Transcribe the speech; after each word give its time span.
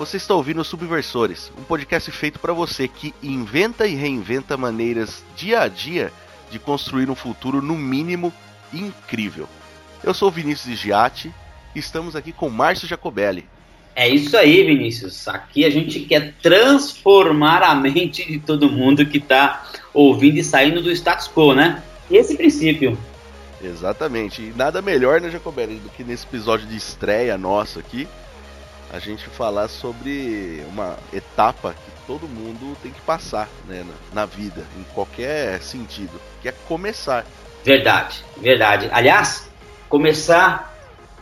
Você 0.00 0.16
está 0.16 0.34
ouvindo 0.34 0.64
Subversores, 0.64 1.52
um 1.58 1.62
podcast 1.62 2.10
feito 2.10 2.38
para 2.38 2.54
você 2.54 2.88
que 2.88 3.12
inventa 3.22 3.86
e 3.86 3.94
reinventa 3.94 4.56
maneiras 4.56 5.22
dia 5.36 5.60
a 5.60 5.68
dia 5.68 6.10
de 6.50 6.58
construir 6.58 7.10
um 7.10 7.14
futuro 7.14 7.60
no 7.60 7.74
mínimo 7.74 8.32
incrível. 8.72 9.46
Eu 10.02 10.14
sou 10.14 10.30
Vinícius 10.30 10.78
Giatti 10.78 11.30
e 11.74 11.78
estamos 11.78 12.16
aqui 12.16 12.32
com 12.32 12.48
Márcio 12.48 12.88
Jacobelli. 12.88 13.46
É 13.94 14.08
isso 14.08 14.38
aí, 14.38 14.64
Vinícius. 14.64 15.28
Aqui 15.28 15.66
a 15.66 15.70
gente 15.70 16.00
quer 16.00 16.32
transformar 16.40 17.62
a 17.62 17.74
mente 17.74 18.26
de 18.26 18.38
todo 18.38 18.72
mundo 18.72 19.04
que 19.04 19.18
está 19.18 19.70
ouvindo 19.92 20.38
e 20.38 20.42
saindo 20.42 20.80
do 20.80 20.90
status 20.90 21.28
quo, 21.28 21.52
né? 21.54 21.82
Esse 22.10 22.38
princípio. 22.38 22.96
Exatamente. 23.62 24.40
E 24.40 24.54
nada 24.56 24.80
melhor, 24.80 25.20
né, 25.20 25.28
Jacobelli, 25.28 25.74
do 25.74 25.90
que 25.90 26.02
nesse 26.02 26.24
episódio 26.24 26.66
de 26.66 26.74
estreia 26.74 27.36
nosso 27.36 27.78
aqui, 27.78 28.08
a 28.92 28.98
gente 28.98 29.28
falar 29.28 29.68
sobre 29.68 30.64
uma 30.68 30.96
etapa 31.12 31.72
que 31.74 32.06
todo 32.06 32.26
mundo 32.26 32.76
tem 32.82 32.90
que 32.90 33.00
passar 33.00 33.48
né, 33.66 33.84
na, 34.12 34.22
na 34.22 34.26
vida, 34.26 34.64
em 34.78 34.82
qualquer 34.94 35.60
sentido, 35.62 36.20
que 36.42 36.48
é 36.48 36.54
começar. 36.66 37.24
Verdade, 37.64 38.24
verdade. 38.36 38.88
Aliás, 38.92 39.48
começar 39.88 40.74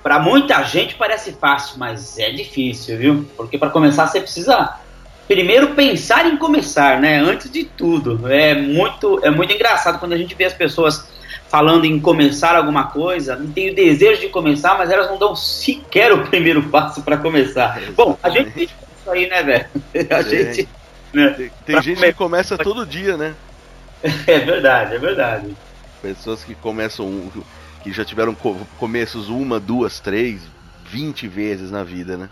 para 0.03 0.19
muita 0.19 0.63
gente 0.63 0.95
parece 0.95 1.33
fácil, 1.33 1.79
mas 1.79 2.19
é 2.19 2.31
difícil, 2.31 2.97
viu? 2.97 3.29
Porque 3.37 3.59
para 3.59 3.71
começar 3.71 4.07
você 4.07 4.21
precisa 4.21 4.79
primeiro 5.27 5.75
pensar 5.75 6.27
em 6.27 6.39
começar, 6.39 6.99
né? 6.99 7.19
Antes 7.19 7.51
de 7.51 7.65
tudo. 7.65 8.27
É 8.33 8.55
muito, 8.55 9.21
é 9.23 9.31
muito 9.31 9.53
engraçado 9.53 9.99
quando 9.99 10.15
a 10.15 10.17
gente 10.17 10.35
vê 10.35 10.47
as 10.47 10.55
pessoas 10.55 11.07
falando 11.49 11.85
em 11.85 11.99
começar 11.99 12.57
alguma 12.57 12.85
coisa, 12.85 13.37
não 13.37 13.51
tem 13.51 13.71
o 13.71 13.75
desejo 13.75 14.21
de 14.21 14.29
começar, 14.29 14.77
mas 14.77 14.91
elas 14.91 15.09
não 15.09 15.19
dão 15.19 15.35
sequer 15.35 16.13
o 16.13 16.27
primeiro 16.27 16.63
passo 16.65 17.03
para 17.03 17.17
começar. 17.17 17.81
Bom, 17.97 18.19
a 18.23 18.31
gente 18.31 18.51
tem 18.51 18.65
isso 18.65 19.11
aí, 19.11 19.29
né, 19.29 19.43
velho? 19.43 19.67
A 20.11 20.23
gente. 20.23 20.69
Né, 21.13 21.31
tem, 21.31 21.51
tem 21.65 21.83
gente 21.83 22.01
que 22.03 22.13
começa 22.13 22.59
todo 22.59 22.87
dia, 22.87 23.17
né? 23.17 23.35
É 24.29 24.39
verdade, 24.39 24.95
é 24.95 24.99
verdade. 24.99 25.57
Pessoas 26.01 26.45
que 26.45 26.55
começam, 26.55 27.33
que 27.83 27.93
já 27.93 28.05
tiveram 28.05 28.37
começos 28.79 29.29
uma, 29.29 29.59
duas, 29.59 29.99
três, 29.99 30.41
vinte 30.89 31.27
vezes 31.27 31.73
na 31.73 31.83
vida, 31.83 32.17
né? 32.17 32.29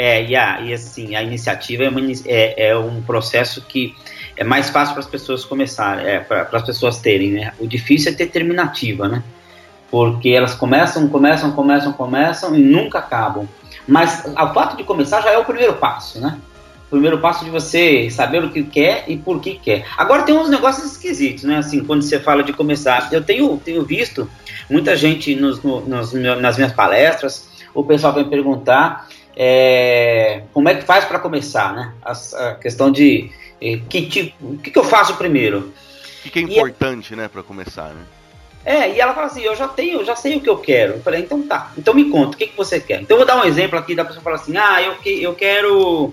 É, 0.00 0.24
e, 0.24 0.36
a, 0.36 0.60
e 0.60 0.72
assim, 0.72 1.16
a 1.16 1.22
iniciativa 1.24 1.82
é, 1.82 1.88
uma, 1.88 2.00
é, 2.24 2.68
é 2.68 2.78
um 2.78 3.02
processo 3.02 3.60
que 3.62 3.96
é 4.36 4.44
mais 4.44 4.70
fácil 4.70 4.94
para 4.94 5.00
as 5.00 5.08
pessoas 5.08 5.44
começarem, 5.44 6.06
é, 6.06 6.20
para 6.20 6.48
as 6.52 6.62
pessoas 6.62 6.98
terem, 6.98 7.32
né? 7.32 7.52
O 7.58 7.66
difícil 7.66 8.12
é 8.12 8.14
ter 8.14 8.28
terminativa, 8.28 9.08
né? 9.08 9.24
Porque 9.90 10.28
elas 10.28 10.54
começam, 10.54 11.08
começam, 11.08 11.50
começam, 11.50 11.92
começam 11.92 12.54
e 12.54 12.62
nunca 12.62 13.00
acabam. 13.00 13.48
Mas 13.88 14.24
o 14.24 14.54
fato 14.54 14.76
de 14.76 14.84
começar 14.84 15.20
já 15.20 15.32
é 15.32 15.38
o 15.38 15.44
primeiro 15.44 15.74
passo, 15.74 16.20
né? 16.20 16.38
O 16.86 16.90
primeiro 16.90 17.18
passo 17.18 17.44
de 17.44 17.50
você 17.50 18.08
saber 18.08 18.44
o 18.44 18.50
que 18.50 18.62
quer 18.62 19.02
e 19.08 19.16
por 19.16 19.40
que 19.40 19.56
quer. 19.56 19.84
Agora 19.96 20.22
tem 20.22 20.36
uns 20.36 20.48
negócios 20.48 20.92
esquisitos, 20.92 21.42
né? 21.42 21.56
Assim, 21.56 21.82
quando 21.82 22.02
você 22.02 22.20
fala 22.20 22.44
de 22.44 22.52
começar. 22.52 23.08
Eu 23.10 23.24
tenho, 23.24 23.56
tenho 23.56 23.84
visto 23.84 24.30
muita 24.70 24.96
gente 24.96 25.34
nos, 25.34 25.60
nos, 25.60 26.12
nas 26.12 26.56
minhas 26.56 26.72
palestras, 26.72 27.48
o 27.74 27.82
pessoal 27.82 28.12
vem 28.12 28.28
perguntar 28.28 29.08
é, 29.40 30.42
como 30.52 30.68
é 30.68 30.74
que 30.74 30.82
faz 30.82 31.04
para 31.04 31.20
começar, 31.20 31.72
né? 31.72 31.92
A, 32.02 32.10
a 32.48 32.54
questão 32.56 32.90
de 32.90 33.30
é, 33.62 33.78
que 33.88 34.06
tipo, 34.06 34.34
o 34.44 34.58
que, 34.58 34.72
que, 34.72 34.78
eu 34.78 34.82
faço 34.82 35.14
primeiro? 35.14 35.72
O 36.18 36.22
que, 36.24 36.30
que 36.30 36.38
é 36.40 36.42
importante, 36.42 37.12
e, 37.12 37.16
né, 37.16 37.28
para 37.28 37.44
começar, 37.44 37.90
né? 37.94 38.02
É, 38.64 38.90
e 38.90 39.00
ela 39.00 39.14
fala 39.14 39.28
assim, 39.28 39.42
eu 39.42 39.54
já 39.54 39.68
tenho, 39.68 40.04
já 40.04 40.16
sei 40.16 40.36
o 40.36 40.40
que 40.40 40.50
eu 40.50 40.58
quero. 40.58 40.94
Eu 40.94 41.02
falei, 41.02 41.20
então 41.20 41.40
tá, 41.40 41.70
então 41.78 41.94
me 41.94 42.10
conta, 42.10 42.34
o 42.34 42.36
que, 42.36 42.48
que 42.48 42.56
você 42.56 42.80
quer? 42.80 43.00
Então 43.00 43.16
eu 43.16 43.24
vou 43.24 43.26
dar 43.26 43.40
um 43.40 43.46
exemplo 43.46 43.78
aqui 43.78 43.94
da 43.94 44.04
pessoa 44.04 44.22
falar 44.22 44.36
assim, 44.36 44.56
ah, 44.56 44.82
eu, 44.82 44.96
que, 44.96 45.22
eu 45.22 45.32
quero 45.36 46.12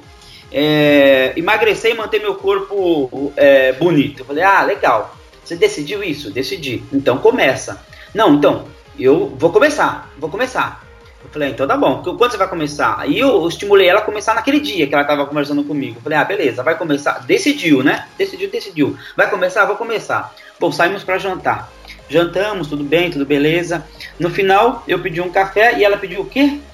é, 0.51 1.33
emagrecer 1.35 1.91
e 1.91 1.97
manter 1.97 2.21
meu 2.21 2.35
corpo 2.35 3.33
é, 3.35 3.73
bonito. 3.73 4.19
Eu 4.19 4.25
falei, 4.25 4.43
ah, 4.43 4.61
legal. 4.61 5.17
Você 5.43 5.55
decidiu 5.55 6.03
isso? 6.03 6.29
Decidi. 6.29 6.83
Então 6.93 7.17
começa. 7.17 7.83
Não, 8.13 8.35
então, 8.35 8.67
eu 8.99 9.35
vou 9.35 9.51
começar, 9.51 10.11
vou 10.17 10.29
começar. 10.29 10.84
Eu 11.25 11.29
falei, 11.31 11.49
ah, 11.49 11.51
então 11.51 11.67
tá 11.67 11.75
bom, 11.75 12.03
quando 12.03 12.31
você 12.31 12.37
vai 12.37 12.47
começar? 12.47 12.99
Aí 12.99 13.19
eu 13.19 13.47
estimulei 13.47 13.89
ela 13.89 13.99
a 13.99 14.03
começar 14.03 14.35
naquele 14.35 14.59
dia 14.59 14.85
que 14.87 14.93
ela 14.93 15.03
tava 15.03 15.25
conversando 15.25 15.63
comigo. 15.63 15.97
Eu 15.97 16.01
falei, 16.01 16.17
ah, 16.17 16.23
beleza, 16.23 16.61
vai 16.61 16.77
começar. 16.77 17.25
Decidiu, 17.25 17.83
né? 17.83 18.07
Decidiu, 18.17 18.49
decidiu. 18.49 18.97
Vai 19.17 19.29
começar? 19.29 19.65
Vou 19.65 19.75
começar. 19.75 20.33
Bom, 20.59 20.71
saímos 20.71 21.03
para 21.03 21.17
jantar. 21.17 21.69
Jantamos, 22.07 22.67
tudo 22.67 22.83
bem, 22.83 23.09
tudo 23.09 23.25
beleza. 23.25 23.85
No 24.19 24.29
final, 24.29 24.83
eu 24.87 24.99
pedi 24.99 25.19
um 25.19 25.31
café 25.31 25.77
e 25.77 25.83
ela 25.83 25.97
pediu 25.97 26.21
o 26.21 26.25
quê? 26.25 26.59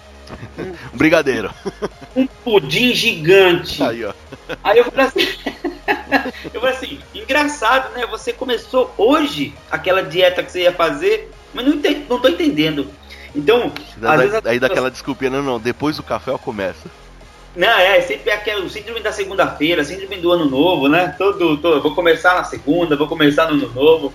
Um 0.94 0.98
brigadeiro. 0.98 1.52
Um 2.16 2.26
pudim 2.26 2.94
gigante. 2.94 3.84
Aí, 3.84 4.06
ó. 4.06 4.14
Aí 4.64 4.78
eu 4.78 4.86
falei 4.86 5.06
assim. 5.06 5.28
eu 6.54 6.62
falei 6.62 6.76
assim, 6.76 7.00
engraçado, 7.14 7.94
né? 7.94 8.06
Você 8.08 8.32
começou 8.32 8.94
hoje 8.98 9.54
aquela 9.70 10.04
dieta 10.04 10.44
que 10.44 10.52
você 10.52 10.62
ia 10.62 10.72
fazer, 10.72 11.32
mas 11.54 11.66
não, 11.66 11.74
entendi, 11.74 12.06
não 12.10 12.20
tô 12.20 12.30
entendendo. 12.30 12.90
Então, 13.36 13.72
às 14.04 14.20
vezes 14.20 14.36
aí 14.36 14.42
pessoas... 14.42 14.60
daquela 14.60 14.92
desculpinha, 14.92 15.32
não, 15.32 15.44
não, 15.44 15.60
depois 15.60 15.98
do 15.98 16.04
café 16.04 16.32
eu 16.32 16.40
começo. 16.40 16.90
Não, 17.56 17.68
é, 17.68 18.00
sempre 18.02 18.30
é 18.30 18.36
aquele, 18.36 18.62
o 18.62 18.70
síndrome 18.70 19.02
da 19.02 19.12
segunda-feira, 19.12 19.84
síndrome 19.84 20.18
do 20.18 20.32
ano 20.32 20.50
novo, 20.50 20.88
né? 20.88 21.14
Todo, 21.18 21.58
todo, 21.58 21.82
vou 21.82 21.94
começar 21.94 22.36
na 22.36 22.44
segunda, 22.44 22.96
vou 22.96 23.08
começar 23.08 23.46
no 23.52 23.54
ano 23.54 23.74
novo. 23.74 24.14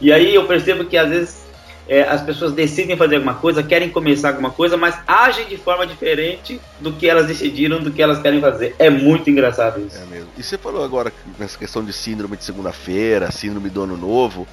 E 0.00 0.12
aí 0.12 0.34
eu 0.34 0.46
percebo 0.46 0.84
que 0.84 0.96
às 0.96 1.08
vezes 1.08 1.42
é, 1.88 2.02
as 2.02 2.22
pessoas 2.22 2.52
decidem 2.52 2.96
fazer 2.96 3.16
alguma 3.16 3.34
coisa, 3.34 3.62
querem 3.62 3.88
começar 3.88 4.30
alguma 4.30 4.50
coisa, 4.50 4.76
mas 4.76 4.96
agem 5.06 5.46
de 5.46 5.56
forma 5.56 5.86
diferente 5.86 6.60
do 6.80 6.92
que 6.92 7.08
elas 7.08 7.26
decidiram, 7.26 7.80
do 7.80 7.92
que 7.92 8.02
elas 8.02 8.20
querem 8.20 8.40
fazer. 8.40 8.74
É 8.78 8.90
muito 8.90 9.30
engraçado 9.30 9.80
isso. 9.80 9.96
É 9.96 10.06
mesmo. 10.06 10.28
E 10.36 10.42
você 10.42 10.58
falou 10.58 10.84
agora 10.84 11.12
nessa 11.38 11.56
questão 11.56 11.84
de 11.84 11.92
síndrome 11.92 12.36
de 12.36 12.44
segunda-feira, 12.44 13.30
síndrome 13.30 13.70
do 13.70 13.82
ano 13.82 13.96
novo. 13.96 14.46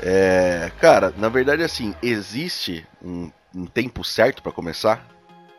É, 0.00 0.70
cara, 0.80 1.12
na 1.16 1.28
verdade, 1.28 1.62
assim, 1.62 1.94
existe 2.02 2.86
um 3.02 3.30
um 3.56 3.64
tempo 3.66 4.04
certo 4.04 4.42
para 4.42 4.52
começar? 4.52 5.08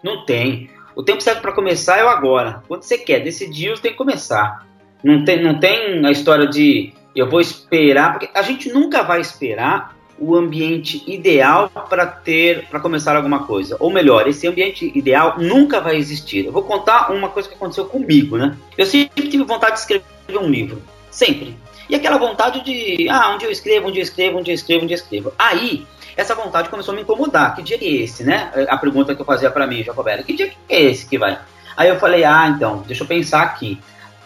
Não 0.03 0.23
tem. 0.23 0.69
O 0.95 1.03
tempo 1.03 1.21
certo 1.21 1.41
para 1.41 1.51
começar 1.51 1.97
é 1.97 2.03
o 2.03 2.09
agora. 2.09 2.63
Quando 2.67 2.83
você 2.83 2.97
quer 2.97 3.19
decidir, 3.19 3.71
você 3.71 3.81
tem 3.81 3.91
que 3.91 3.97
começar. 3.97 4.65
Não 5.03 5.23
tem, 5.23 5.43
não 5.43 5.59
tem 5.59 6.05
a 6.05 6.11
história 6.11 6.47
de 6.47 6.93
eu 7.15 7.29
vou 7.29 7.41
esperar, 7.41 8.13
porque 8.13 8.29
a 8.37 8.41
gente 8.41 8.71
nunca 8.71 9.01
vai 9.03 9.19
esperar 9.19 9.95
o 10.19 10.35
ambiente 10.35 11.03
ideal 11.07 11.69
para 11.69 12.05
ter, 12.05 12.65
para 12.67 12.79
começar 12.79 13.15
alguma 13.15 13.45
coisa. 13.45 13.77
Ou 13.79 13.91
melhor, 13.91 14.27
esse 14.27 14.47
ambiente 14.47 14.91
ideal 14.95 15.35
nunca 15.37 15.79
vai 15.79 15.95
existir. 15.97 16.45
Eu 16.45 16.51
vou 16.51 16.63
contar 16.63 17.11
uma 17.11 17.29
coisa 17.29 17.47
que 17.47 17.55
aconteceu 17.55 17.85
comigo, 17.85 18.37
né? 18.37 18.57
Eu 18.77 18.85
sempre 18.85 19.27
tive 19.27 19.43
vontade 19.43 19.73
de 19.73 19.79
escrever 19.79 20.03
um 20.39 20.49
livro, 20.49 20.81
sempre. 21.11 21.55
E 21.89 21.95
aquela 21.95 22.17
vontade 22.17 22.63
de, 22.63 23.07
ah, 23.09 23.33
um 23.33 23.37
dia 23.37 23.47
eu 23.47 23.51
escrevo, 23.51 23.87
um 23.87 23.91
dia 23.91 24.01
eu 24.01 24.05
escrevo, 24.05 24.39
um 24.39 24.41
dia 24.41 24.53
eu 24.53 24.55
escrevo, 24.55 24.85
dia 24.85 24.95
eu 24.95 24.99
escrevo. 24.99 25.33
Aí 25.37 25.85
essa 26.17 26.33
vontade 26.33 26.67
começou 26.67 26.94
a 26.94 26.95
me 26.95 27.03
incomodar. 27.03 27.55
Que 27.55 27.61
dia 27.61 27.78
é 27.79 27.85
esse, 27.85 28.23
né? 28.23 28.51
A 28.67 28.75
pergunta 28.75 29.13
que 29.13 29.22
eu 29.22 29.25
fazia 29.25 29.51
para 29.51 29.67
mim, 29.67 29.83
Jacobelli, 29.83 30.23
que 30.23 30.33
dia 30.33 30.51
é 30.67 30.81
esse 30.81 31.05
que 31.05 31.17
vai? 31.17 31.38
Aí 31.78 31.88
eu 31.88 32.00
falei, 32.00 32.23
ah, 32.23 32.47
então, 32.47 32.83
deixa 32.88 33.03
eu 33.03 33.07
pensar 33.07 33.44
aqui. 33.44 33.79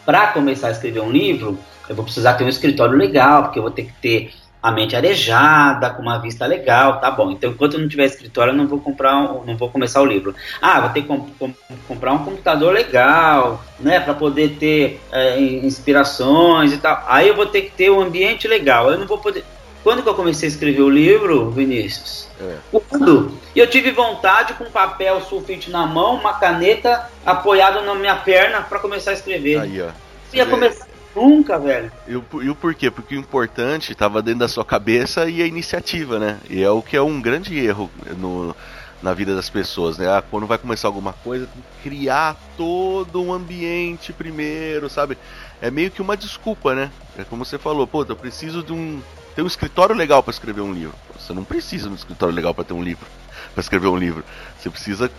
Para 0.05 0.27
começar 0.27 0.69
a 0.69 0.71
escrever 0.71 1.01
um 1.01 1.11
livro, 1.11 1.59
eu 1.89 1.95
vou 1.95 2.05
precisar 2.05 2.35
ter 2.35 2.45
um 2.45 2.49
escritório 2.49 2.97
legal, 2.97 3.43
porque 3.43 3.59
eu 3.59 3.63
vou 3.63 3.71
ter 3.71 3.83
que 3.83 3.93
ter 4.01 4.33
a 4.63 4.71
mente 4.71 4.95
arejada, 4.95 5.89
com 5.89 6.01
uma 6.01 6.19
vista 6.19 6.45
legal, 6.45 7.01
tá 7.01 7.09
bom. 7.09 7.31
Então, 7.31 7.51
enquanto 7.51 7.73
eu 7.73 7.79
não 7.79 7.89
tiver 7.89 8.05
escritório, 8.05 8.51
eu 8.51 8.57
não 8.57 8.67
vou 8.67 8.79
comprar, 8.79 9.17
um, 9.17 9.43
não 9.43 9.57
vou 9.57 9.69
começar 9.69 10.01
o 10.01 10.05
livro. 10.05 10.33
Ah, 10.61 10.79
vou 10.81 10.89
ter 10.91 11.01
que 11.01 11.07
com, 11.07 11.19
com, 11.31 11.53
comprar 11.87 12.13
um 12.13 12.23
computador 12.23 12.71
legal, 12.71 13.61
né, 13.79 13.99
para 13.99 14.13
poder 14.13 14.57
ter 14.59 15.01
é, 15.11 15.39
inspirações 15.39 16.71
e 16.73 16.77
tal. 16.77 17.03
Aí 17.07 17.27
eu 17.27 17.35
vou 17.35 17.47
ter 17.47 17.63
que 17.63 17.71
ter 17.71 17.89
um 17.89 17.99
ambiente 17.99 18.47
legal. 18.47 18.91
Eu 18.91 18.99
não 18.99 19.07
vou 19.07 19.17
poder. 19.17 19.43
Quando 19.83 20.03
que 20.03 20.09
eu 20.09 20.13
comecei 20.13 20.47
a 20.47 20.51
escrever 20.51 20.81
o 20.81 20.89
livro, 20.89 21.49
Vinícius? 21.49 22.27
É. 22.39 22.57
Quando? 22.89 23.31
E 23.55 23.59
eu 23.59 23.67
tive 23.67 23.91
vontade 23.91 24.53
com 24.53 24.65
papel 24.65 25.21
sulfite 25.21 25.71
na 25.71 25.85
mão, 25.87 26.15
uma 26.15 26.33
caneta 26.33 27.09
apoiada 27.25 27.81
na 27.81 27.95
minha 27.95 28.15
perna 28.15 28.61
para 28.61 28.79
começar 28.79 29.11
a 29.11 29.13
escrever. 29.15 29.59
Aí, 29.59 29.81
ó. 29.81 29.85
Não 29.85 29.93
ia 30.33 30.45
começar 30.45 30.87
nunca, 31.15 31.59
velho. 31.59 31.91
E 32.07 32.15
o, 32.15 32.23
e 32.41 32.49
o 32.49 32.55
porquê? 32.55 32.91
Porque 32.91 33.15
o 33.15 33.19
importante 33.19 33.91
estava 33.91 34.21
dentro 34.21 34.39
da 34.41 34.47
sua 34.47 34.63
cabeça 34.63 35.29
e 35.29 35.41
a 35.41 35.47
iniciativa, 35.47 36.19
né? 36.19 36.37
E 36.49 36.61
é 36.61 36.69
o 36.69 36.81
que 36.81 36.95
é 36.95 37.01
um 37.01 37.19
grande 37.19 37.57
erro 37.57 37.89
no, 38.17 38.55
na 39.01 39.13
vida 39.13 39.35
das 39.35 39.49
pessoas, 39.49 39.97
né? 39.97 40.07
Ah, 40.07 40.21
quando 40.21 40.45
vai 40.45 40.57
começar 40.57 40.87
alguma 40.87 41.13
coisa, 41.13 41.49
criar 41.83 42.37
todo 42.55 43.21
um 43.21 43.33
ambiente 43.33 44.13
primeiro, 44.13 44.89
sabe? 44.89 45.17
É 45.61 45.71
meio 45.71 45.91
que 45.91 46.01
uma 46.01 46.15
desculpa, 46.15 46.75
né? 46.75 46.91
É 47.17 47.23
como 47.23 47.43
você 47.43 47.57
falou, 47.57 47.87
pô, 47.87 48.05
eu 48.07 48.15
preciso 48.15 48.63
de 48.63 48.71
um 48.71 49.01
ter 49.35 49.41
um 49.41 49.47
escritório 49.47 49.95
legal 49.95 50.21
para 50.21 50.31
escrever 50.31 50.61
um 50.61 50.73
livro. 50.73 50.95
Você 51.19 51.33
não 51.33 51.43
precisa 51.43 51.87
de 51.87 51.93
um 51.93 51.95
escritório 51.95 52.33
legal 52.33 52.53
para 52.53 52.63
ter 52.63 52.73
um 52.73 52.83
livro, 52.83 53.05
para 53.53 53.61
escrever 53.61 53.87
um 53.87 53.97
livro. 53.97 54.23
Você 54.57 54.69
precisa 54.69 55.11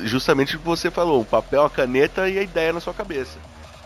justamente 0.00 0.56
o 0.56 0.58
que 0.58 0.64
você 0.64 0.90
falou, 0.90 1.20
um 1.20 1.24
papel, 1.24 1.64
a 1.64 1.70
caneta 1.70 2.28
e 2.28 2.38
a 2.38 2.42
ideia 2.42 2.72
na 2.72 2.80
sua 2.80 2.94
cabeça. 2.94 3.38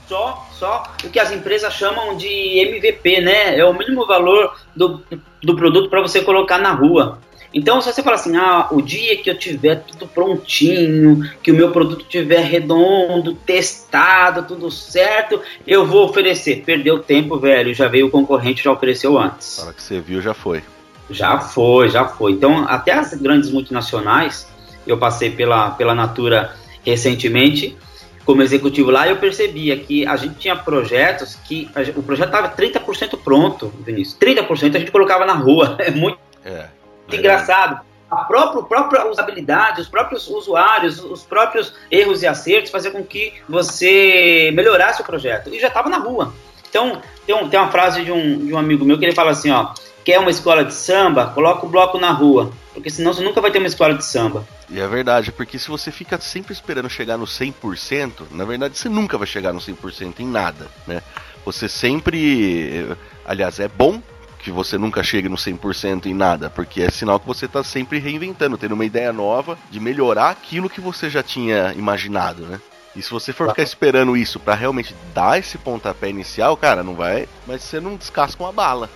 Só, 0.09 0.47
só 0.53 0.83
o 1.05 1.09
que 1.09 1.19
as 1.19 1.33
empresas 1.33 1.73
chamam 1.73 2.17
de 2.17 2.29
MVP, 2.29 3.21
né? 3.21 3.59
É 3.59 3.65
o 3.65 3.73
mínimo 3.73 4.07
valor 4.07 4.55
do, 4.75 5.03
do 5.43 5.57
produto 5.57 5.89
para 5.89 6.03
você 6.03 6.21
colocar 6.21 6.59
na 6.59 6.73
rua. 6.73 7.19
Então, 7.55 7.81
se 7.81 7.93
você 7.93 8.03
fala 8.03 8.17
assim, 8.17 8.37
ah, 8.37 8.69
o 8.71 8.81
dia 8.81 9.17
que 9.17 9.29
eu 9.29 9.37
tiver 9.37 9.77
tudo 9.77 10.07
prontinho, 10.07 11.29
que 11.43 11.51
o 11.51 11.55
meu 11.55 11.71
produto 11.71 12.05
tiver 12.09 12.41
redondo, 12.41 13.35
testado, 13.35 14.47
tudo 14.47 14.71
certo, 14.71 15.41
eu 15.67 15.87
vou 15.87 16.05
oferecer. 16.05 16.63
Perdeu 16.65 16.99
tempo, 16.99 17.39
velho, 17.39 17.75
já 17.75 17.89
veio 17.89 18.07
o 18.07 18.11
concorrente, 18.11 18.65
já 18.65 18.73
ofereceu 18.73 19.19
antes. 19.19 19.59
Na 19.59 19.65
hora 19.65 19.75
que 19.75 19.83
você 19.83 20.01
viu, 20.01 20.21
já 20.23 20.33
foi. 20.33 20.63
Já 21.11 21.39
foi, 21.41 21.91
já 21.91 22.07
foi. 22.07 22.33
Então, 22.33 22.65
até 22.67 22.93
as 22.93 23.13
grandes 23.15 23.51
multinacionais, 23.51 24.49
eu 24.87 24.97
passei 24.97 25.31
pela, 25.31 25.71
pela 25.73 25.95
Natura 25.95 26.55
recentemente, 26.85 27.77
como 28.25 28.43
executivo 28.43 28.91
lá, 28.91 29.09
eu 29.09 29.17
percebia 29.17 29.77
que 29.77 30.07
a 30.07 30.17
gente 30.17 30.37
tinha 30.37 30.57
projetos 30.57 31.35
que 31.35 31.69
o 31.97 32.03
projeto 32.03 32.29
estava 32.29 32.49
30% 32.49 33.19
pronto, 33.23 33.73
Vinícius. 33.85 34.17
30% 34.19 34.77
a 34.77 34.79
gente 34.79 34.93
colocava 34.93 35.27
na 35.27 35.35
rua. 35.35 35.77
É 35.83 35.91
muito 35.91 36.19
é, 36.45 36.67
engraçado. 37.11 37.81
A 38.11 38.25
própria, 38.25 38.63
própria 38.63 39.07
usabilidade, 39.07 39.81
os 39.81 39.89
próprios 39.89 40.29
usuários, 40.29 41.03
os 41.03 41.23
próprios 41.23 41.73
erros 41.91 42.23
e 42.23 42.27
acertos 42.27 42.71
faziam 42.71 42.93
com 42.93 43.03
que 43.03 43.33
você 43.49 44.51
melhorasse 44.53 45.01
o 45.01 45.05
projeto. 45.05 45.49
E 45.49 45.59
já 45.59 45.69
estava 45.69 45.89
na 45.89 45.97
rua. 45.97 46.33
Então, 46.69 47.01
tem, 47.27 47.35
um, 47.35 47.49
tem 47.49 47.59
uma 47.59 47.71
frase 47.71 48.05
de 48.05 48.13
um, 48.13 48.47
de 48.47 48.53
um 48.53 48.59
amigo 48.59 48.85
meu 48.85 48.99
que 48.99 49.05
ele 49.05 49.15
fala 49.15 49.31
assim, 49.31 49.51
ó, 49.51 49.73
quer 50.05 50.19
uma 50.19 50.31
escola 50.31 50.65
de 50.65 50.75
samba, 50.75 51.29
coloca 51.29 51.65
o 51.65 51.69
bloco 51.69 51.99
na 51.99 52.11
rua, 52.11 52.53
porque 52.75 52.91
senão 52.91 53.13
você 53.13 53.23
nunca 53.23 53.41
vai 53.41 53.51
ter 53.51 53.59
uma 53.59 53.67
escola 53.67 53.95
de 53.95 54.05
samba. 54.05 54.47
E 54.69 54.81
é 54.81 54.87
verdade, 54.87 55.33
porque 55.33 55.59
se 55.59 55.69
você 55.69 55.91
fica 55.91 56.19
sempre 56.19 56.53
esperando 56.53 56.89
chegar 56.89 57.17
no 57.17 57.27
100%, 57.27 58.27
na 58.31 58.45
verdade 58.45 58.79
você 58.79 58.89
nunca 58.89 59.19
vai 59.19 59.27
chegar 59.27 59.53
no 59.53 59.61
100% 59.61 60.21
em 60.21 60.27
nada, 60.27 60.67
né? 60.87 61.03
Você 61.45 61.69
sempre, 61.69 62.97
aliás, 63.27 63.59
é 63.59 63.69
bom 63.69 64.01
que 64.43 64.51
você 64.51 64.77
nunca 64.77 65.03
chegue 65.03 65.29
no 65.29 65.37
100% 65.37 66.07
em 66.07 66.15
nada, 66.15 66.51
porque 66.51 66.83
é 66.83 66.91
sinal 66.91 67.21
que 67.21 67.27
você 67.27 67.47
está 67.47 67.63
sempre 67.63 67.99
reinventando, 67.99 68.59
tendo 68.59 68.75
uma 68.75 68.85
ideia 68.85 69.13
nova 69.13 69.57
de 69.71 69.79
melhorar 69.79 70.31
aquilo 70.31 70.69
que 70.69 70.81
você 70.81 71.09
já 71.09 71.23
tinha 71.23 71.73
imaginado, 71.75 72.43
né? 72.43 72.61
E 72.95 73.01
se 73.01 73.11
você 73.11 73.33
for 73.33 73.49
ficar 73.49 73.63
esperando 73.63 74.17
isso 74.17 74.39
para 74.39 74.55
realmente 74.55 74.95
dar 75.15 75.39
esse 75.39 75.57
pontapé 75.57 76.11
inicial, 76.11 76.57
cara, 76.57 76.83
não 76.83 76.95
vai, 76.95 77.27
mas 77.47 77.63
você 77.63 77.81
não 77.81 77.97
descasca 77.97 78.43
uma 78.43 78.53
bala. 78.53 78.91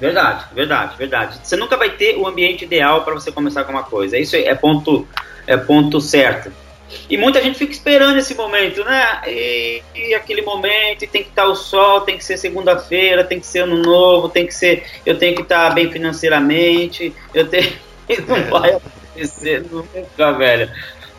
Verdade, 0.00 0.46
verdade, 0.54 0.96
verdade. 0.96 1.38
Você 1.42 1.56
nunca 1.56 1.76
vai 1.76 1.90
ter 1.90 2.16
o 2.16 2.26
ambiente 2.26 2.64
ideal 2.64 3.04
para 3.04 3.14
você 3.14 3.30
começar 3.30 3.64
com 3.64 3.72
uma 3.72 3.82
coisa. 3.82 4.16
Isso 4.18 4.34
é 4.34 4.54
ponto, 4.54 5.06
é 5.46 5.56
ponto 5.56 6.00
certo. 6.00 6.50
E 7.08 7.16
muita 7.16 7.42
gente 7.42 7.58
fica 7.58 7.72
esperando 7.72 8.18
esse 8.18 8.34
momento, 8.34 8.84
né? 8.84 9.20
E, 9.26 9.82
e 9.94 10.14
aquele 10.14 10.42
momento, 10.42 11.04
e 11.04 11.06
tem 11.06 11.22
que 11.22 11.28
estar 11.28 11.46
o 11.46 11.54
sol, 11.54 12.02
tem 12.02 12.16
que 12.16 12.24
ser 12.24 12.36
segunda-feira, 12.38 13.24
tem 13.24 13.40
que 13.40 13.46
ser 13.46 13.60
ano 13.60 13.82
novo, 13.82 14.28
tem 14.28 14.46
que 14.46 14.54
ser. 14.54 14.84
Eu 15.04 15.18
tenho 15.18 15.34
que 15.34 15.42
estar 15.42 15.70
bem 15.74 15.90
financeiramente, 15.90 17.14
eu 17.34 17.46
tenho. 17.46 17.72
Não 18.26 18.36
é. 18.36 18.42
vai 18.44 18.72
acontecer 18.72 19.64
nunca, 19.70 20.32
velho. 20.32 20.70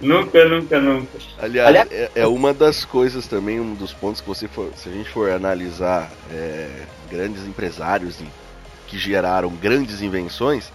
Nunca, 0.02 0.46
nunca, 0.46 0.80
nunca. 0.80 1.20
Aliás, 1.38 1.68
Aliás 1.68 1.92
é, 1.92 2.10
é, 2.16 2.26
uma 2.26 2.54
das 2.54 2.86
coisas 2.86 3.28
também, 3.28 3.60
um 3.60 3.76
dos 3.76 3.94
pontos 3.94 4.22
que 4.22 4.28
você 4.28 4.48
for, 4.48 4.72
se 4.76 4.88
a 4.88 4.92
gente 4.92 5.10
for 5.10 5.30
analisar 5.30 6.10
é, 6.32 6.70
grandes 7.12 7.46
empresários 7.46 8.18
que 8.88 8.98
geraram 8.98 9.50
grandes 9.50 10.02
invenções, 10.02 10.72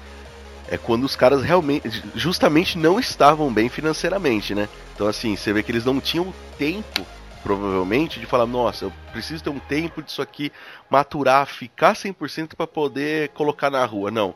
é 0.68 0.76
quando 0.76 1.04
os 1.04 1.16
caras 1.16 1.42
realmente, 1.42 2.02
justamente 2.14 2.78
não 2.78 3.00
estavam 3.00 3.52
bem 3.52 3.68
financeiramente, 3.68 4.54
né? 4.54 4.68
Então, 4.94 5.06
assim, 5.08 5.36
você 5.36 5.52
vê 5.52 5.62
que 5.62 5.72
eles 5.72 5.84
não 5.84 6.00
tinham 6.00 6.32
tempo, 6.56 7.04
provavelmente, 7.42 8.20
de 8.20 8.26
falar: 8.26 8.46
nossa, 8.46 8.86
eu 8.86 8.92
preciso 9.12 9.42
ter 9.42 9.50
um 9.50 9.58
tempo 9.58 10.02
disso 10.02 10.22
aqui 10.22 10.52
maturar, 10.88 11.46
ficar 11.46 11.94
100% 11.94 12.54
para 12.56 12.66
poder 12.66 13.30
colocar 13.30 13.70
na 13.70 13.84
rua. 13.84 14.10
Não. 14.10 14.34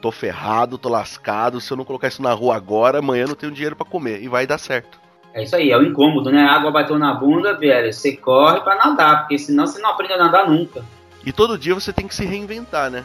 Tô 0.00 0.12
ferrado, 0.12 0.78
tô 0.78 0.88
lascado. 0.88 1.60
Se 1.60 1.72
eu 1.72 1.76
não 1.76 1.84
colocar 1.84 2.08
isso 2.08 2.22
na 2.22 2.32
rua 2.32 2.56
agora, 2.56 3.00
amanhã 3.00 3.26
não 3.26 3.34
tenho 3.34 3.52
dinheiro 3.52 3.76
para 3.76 3.84
comer. 3.84 4.22
E 4.22 4.28
vai 4.28 4.46
dar 4.46 4.58
certo. 4.58 4.98
É 5.34 5.42
isso 5.42 5.54
aí, 5.54 5.70
é 5.70 5.76
o 5.76 5.82
incômodo, 5.82 6.30
né? 6.30 6.42
A 6.42 6.52
água 6.52 6.70
bateu 6.70 6.98
na 6.98 7.12
bunda, 7.14 7.54
velho. 7.54 7.92
Você 7.92 8.16
corre 8.16 8.60
para 8.60 8.76
nadar, 8.76 9.20
porque 9.20 9.38
senão 9.38 9.66
você 9.66 9.80
não 9.80 9.90
aprende 9.90 10.14
a 10.14 10.18
nadar 10.18 10.48
nunca. 10.48 10.84
E 11.24 11.32
todo 11.32 11.58
dia 11.58 11.74
você 11.74 11.92
tem 11.92 12.08
que 12.08 12.14
se 12.14 12.24
reinventar, 12.24 12.90
né? 12.90 13.04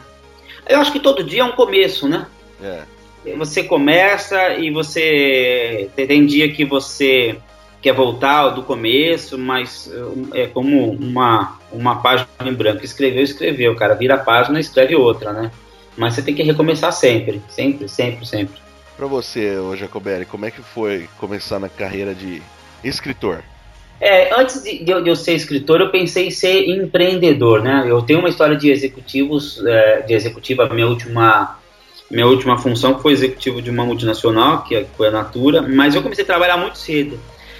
Eu 0.66 0.80
acho 0.80 0.92
que 0.92 1.00
todo 1.00 1.22
dia 1.22 1.42
é 1.42 1.44
um 1.44 1.52
começo, 1.52 2.08
né? 2.08 2.26
É. 2.62 2.82
Você 3.38 3.64
começa 3.64 4.54
e 4.54 4.70
você 4.70 5.88
tem 5.96 6.26
dia 6.26 6.52
que 6.52 6.64
você 6.64 7.36
quer 7.80 7.92
voltar 7.92 8.50
do 8.50 8.62
começo, 8.62 9.38
mas 9.38 9.90
é 10.32 10.46
como 10.46 10.90
uma, 10.92 11.58
uma 11.72 12.00
página 12.02 12.28
em 12.44 12.52
branco. 12.52 12.84
Escreveu, 12.84 13.22
escreveu, 13.22 13.74
cara. 13.76 13.94
Vira 13.94 14.14
a 14.14 14.18
página 14.18 14.58
e 14.58 14.60
escreve 14.60 14.94
outra, 14.94 15.32
né? 15.32 15.50
Mas 15.96 16.14
você 16.14 16.22
tem 16.22 16.34
que 16.34 16.42
recomeçar 16.42 16.92
sempre, 16.92 17.42
sempre, 17.48 17.88
sempre, 17.88 18.26
sempre. 18.26 18.54
Para 18.96 19.06
você, 19.06 19.56
Jacobelli, 19.76 20.24
como 20.24 20.46
é 20.46 20.50
que 20.50 20.62
foi 20.62 21.08
começar 21.18 21.58
na 21.58 21.68
carreira 21.68 22.14
de 22.14 22.40
escritor? 22.82 23.42
É, 24.00 24.34
antes 24.34 24.62
de, 24.62 24.84
de, 24.84 24.90
eu 24.90 25.16
ser 25.16 25.34
escritor, 25.34 25.80
eu 25.80 25.90
pensei 25.90 26.28
em 26.28 26.30
ser 26.30 26.68
empreendedor, 26.68 27.62
né? 27.62 27.84
Eu 27.86 28.02
tenho 28.02 28.18
uma 28.18 28.28
história 28.28 28.56
de 28.56 28.70
executivos, 28.70 29.64
é, 29.64 30.02
de 30.02 30.14
executiva, 30.14 30.68
minha 30.68 30.86
última, 30.86 31.58
minha 32.10 32.26
última 32.26 32.58
função 32.58 32.98
foi 32.98 33.12
executivo 33.12 33.62
de 33.62 33.70
uma 33.70 33.84
multinacional, 33.84 34.62
que 34.62 34.86
foi 34.96 35.08
a 35.08 35.10
Natura, 35.10 35.62
mas 35.62 35.94
eu 35.94 36.02
comecei 36.02 36.24
a 36.24 36.26
trabalhar 36.26 36.56
muito 36.56 36.78
cedo. 36.78 37.18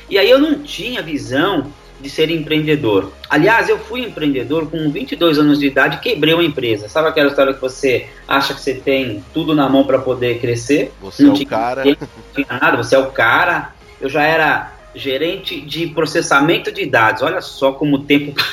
E 0.09 0.19
aí 0.19 0.29
eu 0.29 0.39
não 0.39 0.63
tinha 0.63 1.03
visão 1.03 1.73
de 2.01 2.11
ser 2.11 2.31
empreendedor. 2.31 3.13
Aliás, 3.31 3.69
eu 3.69 3.79
fui 3.79 4.03
empreendedor 4.03 4.69
com 4.71 4.91
22 4.91 5.39
anos 5.39 5.59
de 5.59 5.67
idade, 5.67 6.01
quebrei 6.01 6.35
uma 6.35 6.45
empresa. 6.45 6.89
Sabe 6.89 7.09
aquela 7.09 7.29
história 7.29 7.55
que 7.55 7.61
você 7.61 8.07
acha 8.29 8.53
que 8.53 8.61
você 8.61 8.75
tem 8.75 9.25
tudo 9.33 9.55
na 9.55 9.69
mão 9.69 9.85
para 9.85 9.99
poder 9.99 10.39
crescer? 10.39 10.93
Você 11.01 11.23
não 11.23 11.35
é 11.35 11.39
o 11.39 11.47
cara. 11.47 11.85
Não 11.87 11.95
tinha 12.35 12.59
nada, 12.61 12.77
você 12.77 12.95
é 12.95 12.99
o 12.99 13.11
cara. 13.11 13.73
Eu 14.01 14.09
já 14.09 14.23
era 14.23 14.73
gerente 14.95 15.61
de 15.61 15.87
processamento 15.87 16.71
de 16.71 16.85
dados. 16.85 17.23
Olha 17.23 17.41
só 17.41 17.73
como 17.73 17.97
o 17.97 18.01
tempo 18.01 18.35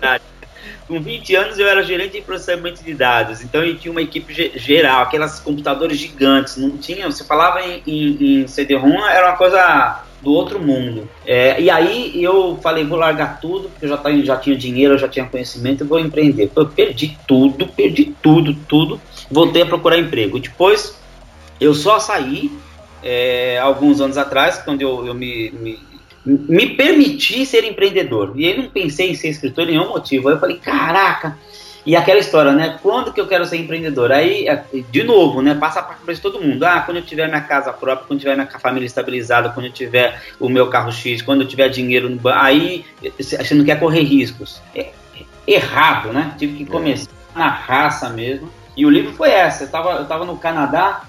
Com 0.90 1.00
20 1.00 1.36
anos 1.36 1.56
eu 1.56 1.68
era 1.68 1.84
gerente 1.84 2.14
de 2.14 2.20
processamento 2.20 2.82
de 2.82 2.92
dados, 2.92 3.42
então 3.42 3.62
eu 3.62 3.78
tinha 3.78 3.92
uma 3.92 4.02
equipe 4.02 4.50
geral, 4.58 5.02
aquelas 5.02 5.38
computadores 5.38 5.96
gigantes, 5.96 6.56
não 6.56 6.76
tinha, 6.78 7.08
você 7.08 7.22
falava 7.22 7.62
em, 7.62 7.80
em, 7.86 8.40
em 8.42 8.48
CD-ROM, 8.48 9.06
era 9.06 9.28
uma 9.28 9.36
coisa 9.36 10.02
do 10.20 10.32
outro 10.32 10.58
mundo. 10.58 11.08
É, 11.24 11.62
e 11.62 11.70
aí 11.70 12.20
eu 12.20 12.58
falei, 12.60 12.84
vou 12.84 12.98
largar 12.98 13.38
tudo, 13.40 13.68
porque 13.68 13.84
eu 13.84 13.88
já, 13.88 13.96
tá, 13.96 14.10
já 14.16 14.36
tinha 14.36 14.56
dinheiro, 14.56 14.94
eu 14.94 14.98
já 14.98 15.06
tinha 15.06 15.24
conhecimento, 15.24 15.84
eu 15.84 15.86
vou 15.86 16.00
empreender. 16.00 16.50
Eu 16.56 16.66
perdi 16.66 17.16
tudo, 17.24 17.68
perdi 17.68 18.12
tudo, 18.20 18.52
tudo, 18.68 19.00
voltei 19.30 19.62
a 19.62 19.66
procurar 19.66 19.96
emprego. 19.96 20.40
Depois 20.40 21.00
eu 21.60 21.72
só 21.72 22.00
saí 22.00 22.50
é, 23.00 23.58
alguns 23.58 24.00
anos 24.00 24.18
atrás, 24.18 24.58
quando 24.58 24.82
eu, 24.82 25.06
eu 25.06 25.14
me, 25.14 25.52
me, 25.52 25.78
me, 26.24 26.74
permiti 26.74 27.44
ser 27.46 27.64
empreendedor. 27.64 28.32
E 28.36 28.46
aí 28.46 28.56
não 28.56 28.68
pensei 28.68 29.10
em 29.10 29.14
ser 29.14 29.28
escritor 29.28 29.66
nenhum 29.66 29.88
motivo. 29.88 30.28
Aí 30.28 30.34
eu 30.34 30.40
falei, 30.40 30.56
caraca! 30.56 31.38
E 31.84 31.96
aquela 31.96 32.20
história, 32.20 32.52
né? 32.52 32.78
Quando 32.82 33.12
que 33.12 33.20
eu 33.20 33.26
quero 33.26 33.44
ser 33.46 33.56
empreendedor? 33.56 34.12
Aí, 34.12 34.46
é, 34.46 34.64
de 34.90 35.02
novo, 35.02 35.40
né? 35.40 35.54
Passa 35.54 35.82
para 35.82 35.94
cabeça 35.94 36.20
todo 36.20 36.40
mundo. 36.40 36.62
Ah, 36.64 36.82
quando 36.84 36.98
eu 36.98 37.02
tiver 37.02 37.26
minha 37.26 37.40
casa 37.40 37.72
própria, 37.72 38.06
quando 38.06 38.18
eu 38.18 38.20
tiver 38.20 38.34
minha 38.34 38.46
família 38.58 38.86
estabilizada, 38.86 39.48
quando 39.48 39.66
eu 39.66 39.72
tiver 39.72 40.20
o 40.38 40.48
meu 40.48 40.68
carro 40.68 40.92
X, 40.92 41.22
quando 41.22 41.40
eu 41.40 41.48
tiver 41.48 41.70
dinheiro 41.70 42.10
no 42.10 42.16
banco. 42.16 42.38
Aí 42.38 42.84
você 43.18 43.54
não 43.54 43.64
quer 43.64 43.80
correr 43.80 44.02
riscos. 44.02 44.60
É, 44.74 44.90
errado, 45.46 46.12
né? 46.12 46.34
Tive 46.38 46.58
que 46.58 46.66
começar 46.66 47.10
na 47.34 47.48
raça 47.48 48.10
mesmo. 48.10 48.50
E 48.76 48.84
o 48.84 48.90
livro 48.90 49.14
foi 49.14 49.30
essa. 49.30 49.64
Eu 49.64 49.70
tava, 49.70 49.90
eu 49.92 50.04
tava 50.04 50.26
no 50.26 50.36
Canadá, 50.36 51.02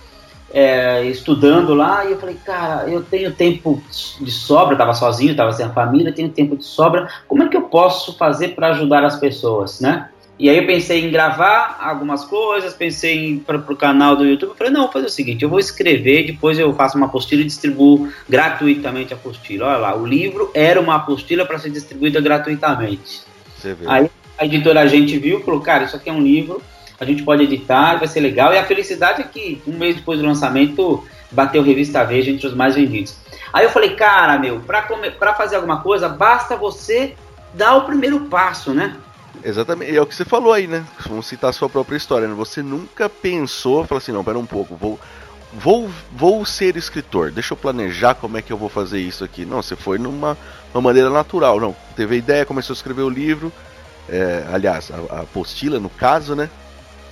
é, 0.53 1.03
estudando 1.05 1.73
lá, 1.73 2.05
e 2.05 2.11
eu 2.11 2.19
falei, 2.19 2.37
cara, 2.45 2.89
eu 2.89 3.01
tenho 3.03 3.31
tempo 3.33 3.81
de 4.19 4.31
sobra, 4.31 4.73
estava 4.73 4.93
sozinho, 4.93 5.31
estava 5.31 5.51
sem 5.51 5.65
a 5.65 5.69
família, 5.69 6.11
tenho 6.11 6.29
tempo 6.29 6.55
de 6.55 6.65
sobra, 6.65 7.09
como 7.27 7.43
é 7.43 7.49
que 7.49 7.57
eu 7.57 7.63
posso 7.63 8.17
fazer 8.17 8.49
para 8.49 8.69
ajudar 8.69 9.03
as 9.03 9.17
pessoas, 9.17 9.79
né? 9.79 10.09
E 10.37 10.49
aí 10.49 10.57
eu 10.57 10.65
pensei 10.65 11.05
em 11.05 11.11
gravar 11.11 11.77
algumas 11.79 12.25
coisas, 12.25 12.73
pensei 12.73 13.27
em 13.27 13.37
para 13.37 13.57
o 13.57 13.75
canal 13.75 14.15
do 14.15 14.25
YouTube, 14.25 14.49
eu 14.49 14.55
falei, 14.55 14.73
não, 14.73 14.83
vou 14.83 14.91
fazer 14.91 15.05
o 15.05 15.09
seguinte, 15.09 15.43
eu 15.43 15.49
vou 15.49 15.59
escrever, 15.59 16.25
depois 16.25 16.57
eu 16.57 16.73
faço 16.73 16.97
uma 16.97 17.05
apostila 17.05 17.41
e 17.41 17.45
distribuo 17.45 18.09
gratuitamente 18.27 19.13
a 19.13 19.17
apostila. 19.17 19.67
Olha 19.67 19.77
lá, 19.77 19.95
o 19.95 20.03
livro 20.03 20.49
era 20.55 20.81
uma 20.81 20.95
apostila 20.95 21.45
para 21.45 21.59
ser 21.59 21.69
distribuída 21.69 22.19
gratuitamente. 22.19 23.21
Aí 23.87 24.09
a 24.35 24.45
editora 24.45 24.81
a 24.81 24.87
gente 24.87 25.15
viu, 25.19 25.41
falou, 25.41 25.61
cara, 25.61 25.83
isso 25.83 25.95
aqui 25.95 26.09
é 26.09 26.13
um 26.13 26.21
livro 26.21 26.59
a 27.01 27.05
gente 27.05 27.23
pode 27.23 27.43
editar, 27.43 27.97
vai 27.97 28.07
ser 28.07 28.19
legal. 28.19 28.53
E 28.53 28.59
a 28.59 28.63
felicidade 28.63 29.23
é 29.23 29.25
que 29.25 29.59
um 29.65 29.75
mês 29.75 29.95
depois 29.95 30.19
do 30.19 30.25
lançamento 30.25 31.03
bateu 31.31 31.63
revista 31.63 32.03
Veja 32.03 32.29
entre 32.29 32.45
os 32.45 32.53
mais 32.53 32.75
vendidos. 32.75 33.15
Aí 33.51 33.65
eu 33.65 33.71
falei, 33.71 33.95
cara, 33.95 34.37
meu, 34.37 34.59
para 34.59 35.33
fazer 35.33 35.55
alguma 35.55 35.81
coisa, 35.81 36.07
basta 36.07 36.55
você 36.55 37.15
dar 37.55 37.75
o 37.75 37.85
primeiro 37.85 38.19
passo, 38.27 38.71
né? 38.71 38.95
Exatamente, 39.43 39.97
é 39.97 39.99
o 39.99 40.05
que 40.05 40.13
você 40.13 40.23
falou 40.23 40.53
aí, 40.53 40.67
né? 40.67 40.85
Vamos 41.07 41.25
citar 41.25 41.49
a 41.49 41.53
sua 41.53 41.67
própria 41.67 41.97
história, 41.97 42.27
né? 42.27 42.35
Você 42.35 42.61
nunca 42.61 43.09
pensou, 43.09 43.83
falou 43.87 43.97
assim, 43.97 44.11
não, 44.11 44.23
pera 44.23 44.37
um 44.37 44.45
pouco, 44.45 44.75
vou, 44.75 44.99
vou, 45.51 45.89
vou 46.11 46.45
ser 46.45 46.77
escritor, 46.77 47.31
deixa 47.31 47.53
eu 47.53 47.57
planejar 47.57 48.13
como 48.13 48.37
é 48.37 48.43
que 48.43 48.53
eu 48.53 48.57
vou 48.57 48.69
fazer 48.69 48.99
isso 48.99 49.23
aqui. 49.23 49.43
Não, 49.43 49.59
você 49.63 49.75
foi 49.75 49.97
numa 49.97 50.37
uma 50.71 50.81
maneira 50.81 51.09
natural, 51.09 51.59
não. 51.59 51.75
Teve 51.95 52.13
a 52.13 52.17
ideia, 52.19 52.45
começou 52.45 52.75
a 52.75 52.77
escrever 52.77 53.01
o 53.01 53.09
livro, 53.09 53.51
é, 54.07 54.45
aliás, 54.53 54.91
a, 54.91 55.15
a 55.15 55.21
apostila 55.21 55.79
no 55.79 55.89
caso, 55.89 56.35
né? 56.35 56.47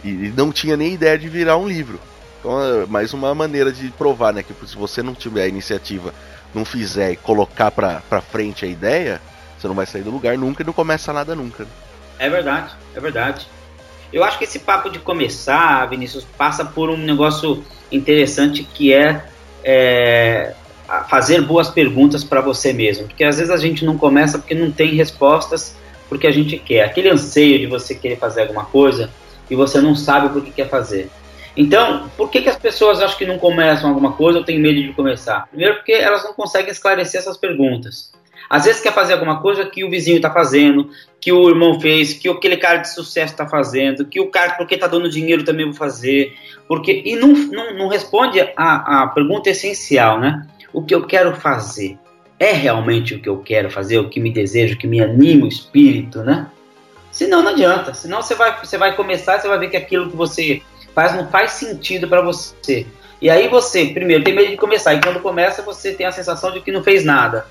E 0.03 0.34
não 0.36 0.51
tinha 0.51 0.77
nem 0.77 0.94
ideia 0.94 1.18
de 1.18 1.27
virar 1.27 1.58
um 1.58 1.68
livro. 1.68 2.00
Então 2.39 2.62
é 2.62 2.86
mais 2.86 3.13
uma 3.13 3.36
maneira 3.36 3.72
de 3.72 3.89
provar, 3.89 4.34
né? 4.34 4.44
Que 4.44 4.53
se 4.68 4.75
você 4.75 5.03
não 5.03 5.13
tiver 5.13 5.44
a 5.44 5.48
iniciativa, 5.48 6.13
não 6.53 6.63
fizer 6.63 7.12
e 7.12 7.15
colocar 7.15 7.72
pra 7.72 8.22
frente 8.22 8.65
a 8.65 8.68
ideia, 8.68 9.22
você 9.58 9.68
não 9.68 9.75
vai 9.75 9.86
sair 9.86 10.03
do 10.03 10.12
lugar 10.12 10.38
nunca 10.38 10.63
e 10.63 10.65
não 10.65 10.74
começa 10.74 11.12
nada 11.12 11.36
nunca. 11.36 11.63
Né? 11.63 11.70
É 12.18 12.29
verdade, 12.29 12.74
é 12.96 13.00
verdade. 13.00 13.48
Eu 14.12 14.24
acho 14.24 14.38
que 14.38 14.44
esse 14.44 14.60
papo 14.60 14.89
de 14.89 15.00
começar, 15.00 15.86
Vinícius, 15.88 16.25
passa 16.38 16.65
por 16.65 16.89
um 16.89 16.98
negócio 16.98 17.63
interessante 17.91 18.63
que 18.63 18.94
é, 18.94 19.24
é 19.63 20.53
fazer 21.08 21.41
boas 21.41 21.70
perguntas 21.70 22.24
para 22.24 22.41
você 22.41 22.74
mesmo. 22.74 23.08
Porque 23.08 23.24
às 23.24 23.38
vezes 23.38 23.51
a 23.51 23.58
gente 23.58 23.86
não 23.86 23.98
começa 23.98 24.39
porque 24.39 24.56
não 24.56 24.72
tem 24.72 24.96
respostas 24.96 25.75
porque 26.08 26.25
a 26.25 26.32
gente 26.32 26.58
quer. 26.58 26.84
Aquele 26.84 27.10
anseio 27.10 27.60
de 27.60 27.68
você 27.68 27.94
querer 27.94 28.18
fazer 28.18 28.41
alguma 28.41 28.65
coisa 28.65 29.12
e 29.50 29.56
você 29.56 29.82
não 29.82 29.96
sabe 29.96 30.29
por 30.29 30.44
que 30.44 30.51
quer 30.51 30.70
fazer. 30.70 31.10
Então, 31.56 32.10
por 32.15 32.29
que, 32.29 32.41
que 32.41 32.50
as 32.50 32.58
pessoas 32.58 33.01
acham 33.01 33.18
que 33.18 33.25
não 33.25 33.38
começam 33.38 33.89
alguma 33.89 34.13
coisa 34.13 34.39
ou 34.39 34.46
têm 34.46 34.60
medo 34.60 34.82
de 34.82 34.94
começar? 34.94 35.48
Primeiro, 35.50 35.75
porque 35.75 35.91
elas 35.91 36.24
não 36.24 36.34
conseguem 36.34 36.72
esclarecer 36.72 37.20
essas 37.20 37.38
perguntas. 37.38 38.12
Às 38.50 38.65
vezes 38.65 38.82
quer 38.82 38.94
fazer 38.94 39.13
alguma 39.13 39.41
coisa 39.41 39.65
que 39.65 39.84
o 39.84 39.89
vizinho 39.89 40.18
está 40.18 40.32
fazendo, 40.32 40.89
que 41.22 41.32
o 41.32 41.50
irmão 41.50 41.79
fez, 41.79 42.13
que 42.13 42.27
aquele 42.27 42.58
cara 42.58 42.77
de 42.77 42.91
sucesso 42.91 43.34
está 43.34 43.48
fazendo, 43.48 44.06
que 44.06 44.20
o 44.20 44.27
cara, 44.27 44.53
porque 44.53 44.75
está 44.75 44.88
dando 44.88 45.10
dinheiro, 45.10 45.44
também 45.44 45.65
vou 45.65 45.75
fazer. 45.75 46.34
porque 46.68 47.03
E 47.06 47.15
não, 47.15 47.27
não, 47.27 47.77
não 47.77 47.88
responde 47.88 48.39
a, 48.56 49.03
a 49.03 49.08
pergunta 49.08 49.50
essencial, 49.50 50.20
né? 50.20 50.48
O 50.74 50.82
que 50.84 50.96
eu 50.96 51.06
quero 51.06 51.36
fazer? 51.36 51.98
É 52.39 52.53
realmente 52.53 53.13
o 53.15 53.20
que 53.20 53.29
eu 53.29 53.38
quero 53.38 53.70
fazer, 53.70 54.00
o 54.00 54.10
que 54.10 54.20
me 54.20 54.32
desejo, 54.32 54.75
o 54.75 54.77
que 54.77 54.88
me 54.88 55.01
anima 55.01 55.46
o 55.46 55.50
espírito, 55.50 56.24
né? 56.24 56.48
Senão 57.19 57.43
não 57.43 57.51
adianta. 57.51 57.93
Senão 57.93 58.21
você 58.21 58.33
vai, 58.33 58.57
você 58.63 58.77
vai 58.77 58.95
começar 58.95 59.38
você 59.38 59.47
vai 59.49 59.59
ver 59.59 59.69
que 59.69 59.75
aquilo 59.75 60.09
que 60.09 60.15
você 60.15 60.61
faz 60.95 61.13
não 61.13 61.27
faz 61.27 61.51
sentido 61.51 62.07
para 62.07 62.21
você. 62.21 62.88
E 63.21 63.29
aí 63.29 63.49
você, 63.49 63.88
primeiro, 63.88 64.23
tem 64.23 64.33
medo 64.33 64.51
de 64.51 64.55
começar. 64.55 64.93
E 64.93 65.01
quando 65.01 65.19
começa, 65.19 65.61
você 65.61 65.91
tem 65.91 66.05
a 66.05 66.13
sensação 66.13 66.49
de 66.53 66.61
que 66.61 66.71
não 66.71 66.81
fez 66.81 67.03
nada. 67.03 67.45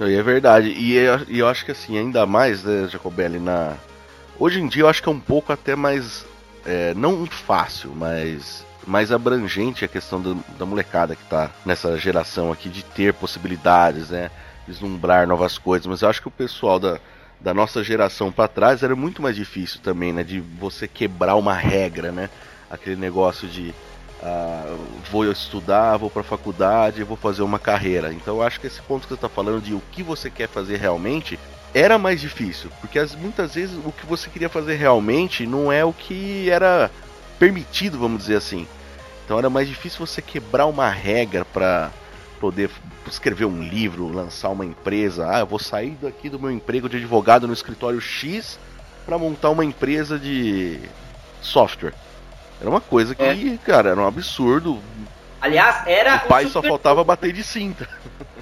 E 0.00 0.14
é 0.14 0.22
verdade. 0.22 0.68
E 0.68 0.94
eu, 0.94 1.18
eu 1.28 1.48
acho 1.48 1.64
que 1.64 1.72
assim, 1.72 1.98
ainda 1.98 2.24
mais, 2.26 2.62
né, 2.62 2.86
Jacobelli, 2.88 3.40
na. 3.40 3.72
Hoje 4.38 4.60
em 4.60 4.68
dia 4.68 4.84
eu 4.84 4.88
acho 4.88 5.02
que 5.02 5.08
é 5.08 5.12
um 5.12 5.18
pouco 5.18 5.52
até 5.52 5.74
mais. 5.74 6.24
É, 6.64 6.94
não 6.94 7.26
fácil, 7.26 7.92
mas 7.96 8.64
mais 8.86 9.10
abrangente 9.10 9.84
a 9.84 9.88
questão 9.88 10.20
do, 10.20 10.36
da 10.56 10.64
molecada 10.64 11.16
que 11.16 11.24
tá 11.24 11.50
nessa 11.66 11.98
geração 11.98 12.52
aqui 12.52 12.68
de 12.68 12.84
ter 12.84 13.12
possibilidades, 13.14 14.10
né? 14.10 14.30
Vislumbrar 14.64 15.26
novas 15.26 15.58
coisas. 15.58 15.88
Mas 15.88 16.02
eu 16.02 16.08
acho 16.08 16.22
que 16.22 16.28
o 16.28 16.30
pessoal 16.30 16.78
da, 16.78 17.00
da 17.42 17.52
nossa 17.52 17.82
geração 17.82 18.30
para 18.30 18.48
trás 18.48 18.82
era 18.82 18.94
muito 18.94 19.20
mais 19.20 19.34
difícil 19.34 19.80
também, 19.82 20.12
né? 20.12 20.22
De 20.22 20.40
você 20.40 20.86
quebrar 20.86 21.34
uma 21.36 21.54
regra, 21.54 22.12
né? 22.12 22.30
Aquele 22.70 22.96
negócio 22.96 23.48
de 23.48 23.74
ah, 24.22 24.76
vou 25.10 25.30
estudar, 25.30 25.96
vou 25.96 26.08
para 26.08 26.22
faculdade, 26.22 27.02
vou 27.02 27.16
fazer 27.16 27.42
uma 27.42 27.58
carreira. 27.58 28.12
Então 28.12 28.36
eu 28.36 28.42
acho 28.42 28.60
que 28.60 28.68
esse 28.68 28.80
ponto 28.82 29.02
que 29.02 29.08
você 29.08 29.14
está 29.14 29.28
falando 29.28 29.60
de 29.60 29.74
o 29.74 29.82
que 29.90 30.02
você 30.02 30.30
quer 30.30 30.48
fazer 30.48 30.76
realmente 30.76 31.38
era 31.74 31.98
mais 31.98 32.20
difícil, 32.20 32.70
porque 32.80 32.98
as, 32.98 33.14
muitas 33.14 33.54
vezes 33.54 33.76
o 33.82 33.90
que 33.90 34.04
você 34.04 34.28
queria 34.28 34.48
fazer 34.48 34.76
realmente 34.76 35.46
não 35.46 35.72
é 35.72 35.82
o 35.84 35.92
que 35.92 36.50
era 36.50 36.90
permitido, 37.38 37.98
vamos 37.98 38.22
dizer 38.22 38.36
assim. 38.36 38.68
Então 39.24 39.38
era 39.38 39.48
mais 39.48 39.66
difícil 39.66 40.06
você 40.06 40.20
quebrar 40.20 40.66
uma 40.66 40.88
regra 40.88 41.44
para 41.44 41.90
poder 42.42 42.68
escrever 43.06 43.44
um 43.44 43.62
livro, 43.62 44.12
lançar 44.12 44.48
uma 44.48 44.66
empresa. 44.66 45.28
Ah, 45.30 45.38
eu 45.38 45.46
vou 45.46 45.60
sair 45.60 45.96
daqui 46.02 46.28
do 46.28 46.40
meu 46.40 46.50
emprego 46.50 46.88
de 46.88 46.96
advogado 46.96 47.46
no 47.46 47.52
escritório 47.52 48.00
X 48.00 48.58
para 49.06 49.16
montar 49.16 49.50
uma 49.50 49.64
empresa 49.64 50.18
de 50.18 50.80
software. 51.40 51.94
Era 52.60 52.68
uma 52.68 52.80
coisa 52.80 53.14
que, 53.14 53.22
é. 53.22 53.58
cara, 53.64 53.90
era 53.90 54.00
um 54.00 54.06
absurdo. 54.08 54.80
Aliás, 55.40 55.86
era. 55.86 56.16
O 56.16 56.28
pai 56.28 56.48
só 56.48 56.60
faltava 56.60 57.04
bater 57.04 57.32
de 57.32 57.44
cinta. 57.44 57.88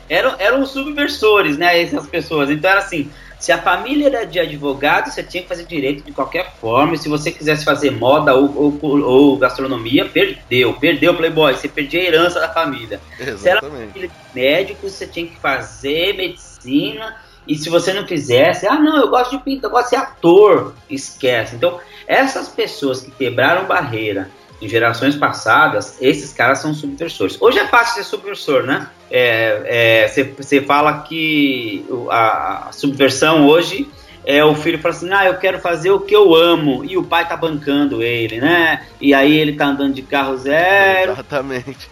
Eram, 0.09 0.35
eram 0.39 0.65
subversores, 0.65 1.59
né? 1.59 1.83
Essas 1.83 2.07
pessoas. 2.07 2.49
Então 2.49 2.71
era 2.71 2.81
assim: 2.81 3.11
se 3.41 3.51
a 3.51 3.59
família 3.61 4.07
era 4.07 4.27
de 4.27 4.39
advogado, 4.39 5.11
você 5.11 5.23
tinha 5.23 5.43
que 5.43 5.49
fazer 5.49 5.65
direito 5.65 6.05
de 6.05 6.13
qualquer 6.13 6.53
forma. 6.61 6.95
E 6.95 6.99
se 6.99 7.09
você 7.09 7.33
quisesse 7.33 7.65
fazer 7.65 7.91
moda 7.91 8.35
ou, 8.35 8.79
ou, 8.83 9.01
ou 9.03 9.39
gastronomia, 9.39 10.05
perdeu. 10.05 10.75
Perdeu, 10.75 11.17
Playboy. 11.17 11.55
Você 11.55 11.67
perdia 11.67 12.03
a 12.03 12.05
herança 12.05 12.39
da 12.39 12.53
família. 12.53 13.01
Exatamente. 13.19 13.41
Se 13.41 13.49
era 13.49 13.61
família 13.63 14.09
de 14.09 14.35
médicos, 14.35 14.93
você 14.93 15.07
tinha 15.07 15.27
que 15.27 15.41
fazer 15.41 16.15
medicina. 16.19 17.17
E 17.49 17.57
se 17.57 17.71
você 17.71 17.95
não 17.95 18.07
fizesse, 18.07 18.67
ah, 18.67 18.79
não, 18.79 18.99
eu 18.99 19.09
gosto 19.09 19.31
de 19.31 19.43
pintar, 19.43 19.71
eu 19.71 19.75
gosto 19.75 19.85
de 19.85 19.91
ser 19.91 19.97
ator. 19.97 20.75
Esquece. 20.91 21.57
Então, 21.57 21.81
essas 22.07 22.47
pessoas 22.47 23.01
que 23.01 23.11
quebraram 23.11 23.67
barreira 23.67 24.31
em 24.61 24.69
gerações 24.69 25.17
passadas, 25.17 25.97
esses 26.01 26.33
caras 26.33 26.59
são 26.59 26.75
subversores. 26.75 27.41
Hoje 27.41 27.59
é 27.59 27.67
fácil 27.67 27.95
ser 27.95 28.05
subversor, 28.05 28.63
né? 28.65 28.89
Você 29.09 30.53
é, 30.53 30.59
é, 30.59 30.63
fala 30.63 31.03
que 31.03 31.85
a, 32.11 32.69
a, 32.69 32.73
subversão 32.73 33.47
hoje 33.47 33.89
é 34.25 34.45
o 34.45 34.55
filho 34.55 34.79
fala 34.79 34.95
assim, 34.95 35.13
ah, 35.13 35.25
eu 35.25 35.39
quero 35.39 35.59
fazer 35.59 35.91
o 35.91 36.01
que 36.01 36.15
eu 36.15 36.35
amo, 36.35 36.85
e 36.85 36.97
o 36.97 37.03
pai 37.03 37.27
tá 37.27 37.37
bancando 37.37 38.03
ele, 38.03 38.39
né? 38.39 38.87
E 39.01 39.15
aí 39.15 39.37
ele 39.37 39.55
tá 39.55 39.67
andando 39.67 39.95
de 39.95 40.03
carro 40.03 40.37
zero. 40.37 41.13
Exatamente. 41.13 41.89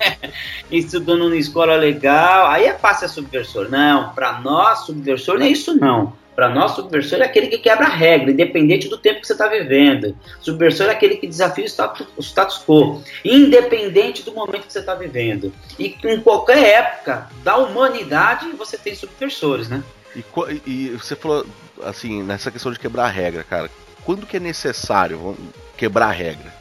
estudando 0.70 1.24
numa 1.24 1.36
escola 1.36 1.76
legal, 1.76 2.46
aí 2.48 2.64
é 2.64 2.74
fácil 2.74 3.08
ser 3.08 3.14
subversor. 3.14 3.70
Não, 3.70 4.10
para 4.10 4.38
nós, 4.40 4.80
subversor 4.80 5.38
não 5.38 5.46
é 5.46 5.48
isso 5.48 5.74
não. 5.74 6.12
Para 6.34 6.48
nós, 6.48 6.72
subversor 6.72 7.20
é 7.20 7.24
aquele 7.24 7.48
que 7.48 7.58
quebra 7.58 7.86
a 7.86 7.90
regra, 7.90 8.30
independente 8.30 8.88
do 8.88 8.96
tempo 8.96 9.20
que 9.20 9.26
você 9.26 9.34
está 9.34 9.48
vivendo. 9.48 10.16
Subversor 10.40 10.86
é 10.86 10.90
aquele 10.90 11.16
que 11.16 11.26
desafia 11.26 11.64
o 11.64 11.68
status, 11.68 12.06
o 12.16 12.22
status 12.22 12.64
quo, 12.66 13.02
independente 13.22 14.22
do 14.22 14.32
momento 14.32 14.66
que 14.66 14.72
você 14.72 14.78
está 14.78 14.94
vivendo. 14.94 15.52
E 15.78 15.94
em 16.04 16.20
qualquer 16.20 16.58
época 16.58 17.28
da 17.44 17.58
humanidade, 17.58 18.50
você 18.52 18.78
tem 18.78 18.94
subversores, 18.94 19.68
né? 19.68 19.82
E, 20.16 20.24
e 20.66 20.88
você 20.90 21.14
falou, 21.14 21.44
assim, 21.82 22.22
nessa 22.22 22.50
questão 22.50 22.72
de 22.72 22.78
quebrar 22.78 23.04
a 23.04 23.10
regra, 23.10 23.44
cara. 23.44 23.70
Quando 24.04 24.26
que 24.26 24.38
é 24.38 24.40
necessário 24.40 25.36
quebrar 25.76 26.06
a 26.06 26.12
regra? 26.12 26.52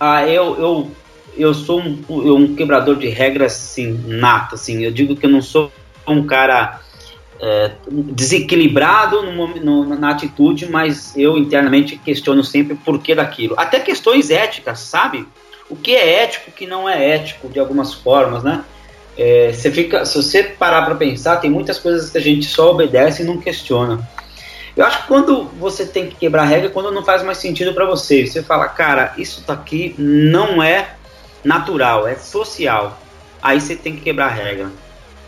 Ah, 0.00 0.26
eu, 0.26 0.58
eu, 0.58 0.90
eu 1.36 1.52
sou 1.52 1.80
um, 1.80 2.02
um 2.08 2.54
quebrador 2.54 2.96
de 2.96 3.08
regras, 3.08 3.52
assim, 3.52 3.92
nato, 4.06 4.54
assim. 4.54 4.82
Eu 4.82 4.90
digo 4.90 5.14
que 5.14 5.26
eu 5.26 5.30
não 5.30 5.42
sou 5.42 5.70
um 6.06 6.26
cara 6.26 6.80
é, 7.40 7.72
desequilibrado 7.90 9.22
na 9.98 10.10
atitude, 10.10 10.68
mas 10.68 11.16
eu 11.16 11.36
internamente 11.38 11.96
questiono 11.96 12.42
sempre 12.42 12.74
o 12.74 12.76
porquê 12.76 13.14
daquilo. 13.14 13.54
Até 13.56 13.80
questões 13.80 14.30
éticas, 14.30 14.80
sabe? 14.80 15.26
O 15.70 15.76
que 15.76 15.94
é 15.94 16.22
ético, 16.22 16.50
o 16.50 16.52
que 16.52 16.66
não 16.66 16.88
é 16.88 17.14
ético, 17.14 17.48
de 17.48 17.60
algumas 17.60 17.94
formas, 17.94 18.42
né? 18.42 18.64
É, 19.16 19.52
você 19.52 19.70
fica, 19.70 20.04
se 20.04 20.16
você 20.16 20.44
parar 20.44 20.82
para 20.82 20.94
pensar, 20.94 21.36
tem 21.36 21.50
muitas 21.50 21.78
coisas 21.78 22.10
que 22.10 22.18
a 22.18 22.20
gente 22.20 22.46
só 22.46 22.70
obedece 22.70 23.22
e 23.22 23.26
não 23.26 23.38
questiona. 23.38 24.08
Eu 24.76 24.84
acho 24.84 25.02
que 25.02 25.08
quando 25.08 25.44
você 25.58 25.84
tem 25.84 26.06
que 26.06 26.14
quebrar 26.14 26.44
regra, 26.44 26.68
é 26.68 26.70
quando 26.70 26.92
não 26.92 27.04
faz 27.04 27.24
mais 27.24 27.38
sentido 27.38 27.74
para 27.74 27.84
você. 27.84 28.24
Você 28.24 28.44
fala, 28.44 28.68
cara, 28.68 29.12
isso 29.18 29.42
daqui 29.44 29.92
não 29.98 30.62
é 30.62 30.94
natural, 31.44 32.06
é 32.06 32.14
social. 32.14 32.96
Aí 33.42 33.60
você 33.60 33.74
tem 33.74 33.96
que 33.96 34.02
quebrar 34.02 34.26
a 34.26 34.30
regra. 34.30 34.70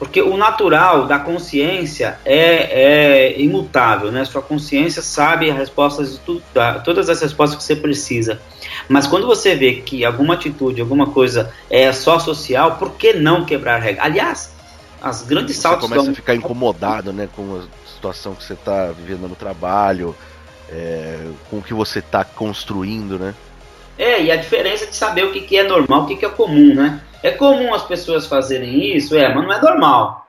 Porque 0.01 0.23
o 0.23 0.35
natural 0.35 1.07
da 1.07 1.19
consciência 1.19 2.19
é, 2.25 3.35
é 3.35 3.39
imutável, 3.39 4.11
né? 4.11 4.25
Sua 4.25 4.41
consciência 4.41 5.03
sabe 5.03 5.51
as 5.51 5.59
respostas 5.59 6.13
de 6.13 6.19
tudo, 6.21 6.43
todas 6.83 7.11
as 7.11 7.21
respostas 7.21 7.59
que 7.59 7.63
você 7.63 7.77
precisa. 7.77 8.41
Mas 8.89 9.07
quando 9.07 9.27
você 9.27 9.55
vê 9.55 9.75
que 9.75 10.03
alguma 10.03 10.33
atitude, 10.33 10.81
alguma 10.81 11.09
coisa 11.09 11.53
é 11.69 11.93
só 11.93 12.19
social, 12.19 12.77
por 12.77 12.93
que 12.93 13.13
não 13.13 13.45
quebrar 13.45 13.75
a 13.75 13.79
regra? 13.79 14.03
Aliás, 14.03 14.55
as 15.03 15.21
grandes 15.21 15.57
você 15.57 15.63
saltos. 15.63 15.87
Você 15.87 15.95
começa 15.95 16.13
a 16.13 16.15
ficar 16.15 16.35
incomodado, 16.35 17.13
né, 17.13 17.29
com 17.37 17.61
a 17.61 17.87
situação 17.87 18.35
que 18.35 18.43
você 18.43 18.55
está 18.55 18.93
vivendo 18.93 19.29
no 19.29 19.37
trabalho, 19.37 20.17
é, 20.71 21.19
com 21.51 21.59
o 21.59 21.63
que 21.63 21.75
você 21.75 21.99
está 21.99 22.25
construindo, 22.25 23.19
né? 23.19 23.35
É, 23.99 24.23
e 24.23 24.33
a 24.33 24.37
diferença 24.37 24.87
de 24.87 24.97
saber 24.97 25.27
o 25.27 25.31
que, 25.31 25.43
que 25.43 25.59
é 25.59 25.63
normal, 25.63 26.05
o 26.05 26.07
que, 26.07 26.17
que 26.17 26.25
é 26.25 26.29
comum, 26.31 26.75
né? 26.75 27.03
É 27.23 27.31
comum 27.31 27.75
as 27.75 27.83
pessoas 27.83 28.27
fazerem 28.27 28.97
isso, 28.97 29.15
é, 29.15 29.33
mas 29.33 29.45
não 29.45 29.53
é 29.53 29.61
normal. 29.61 30.27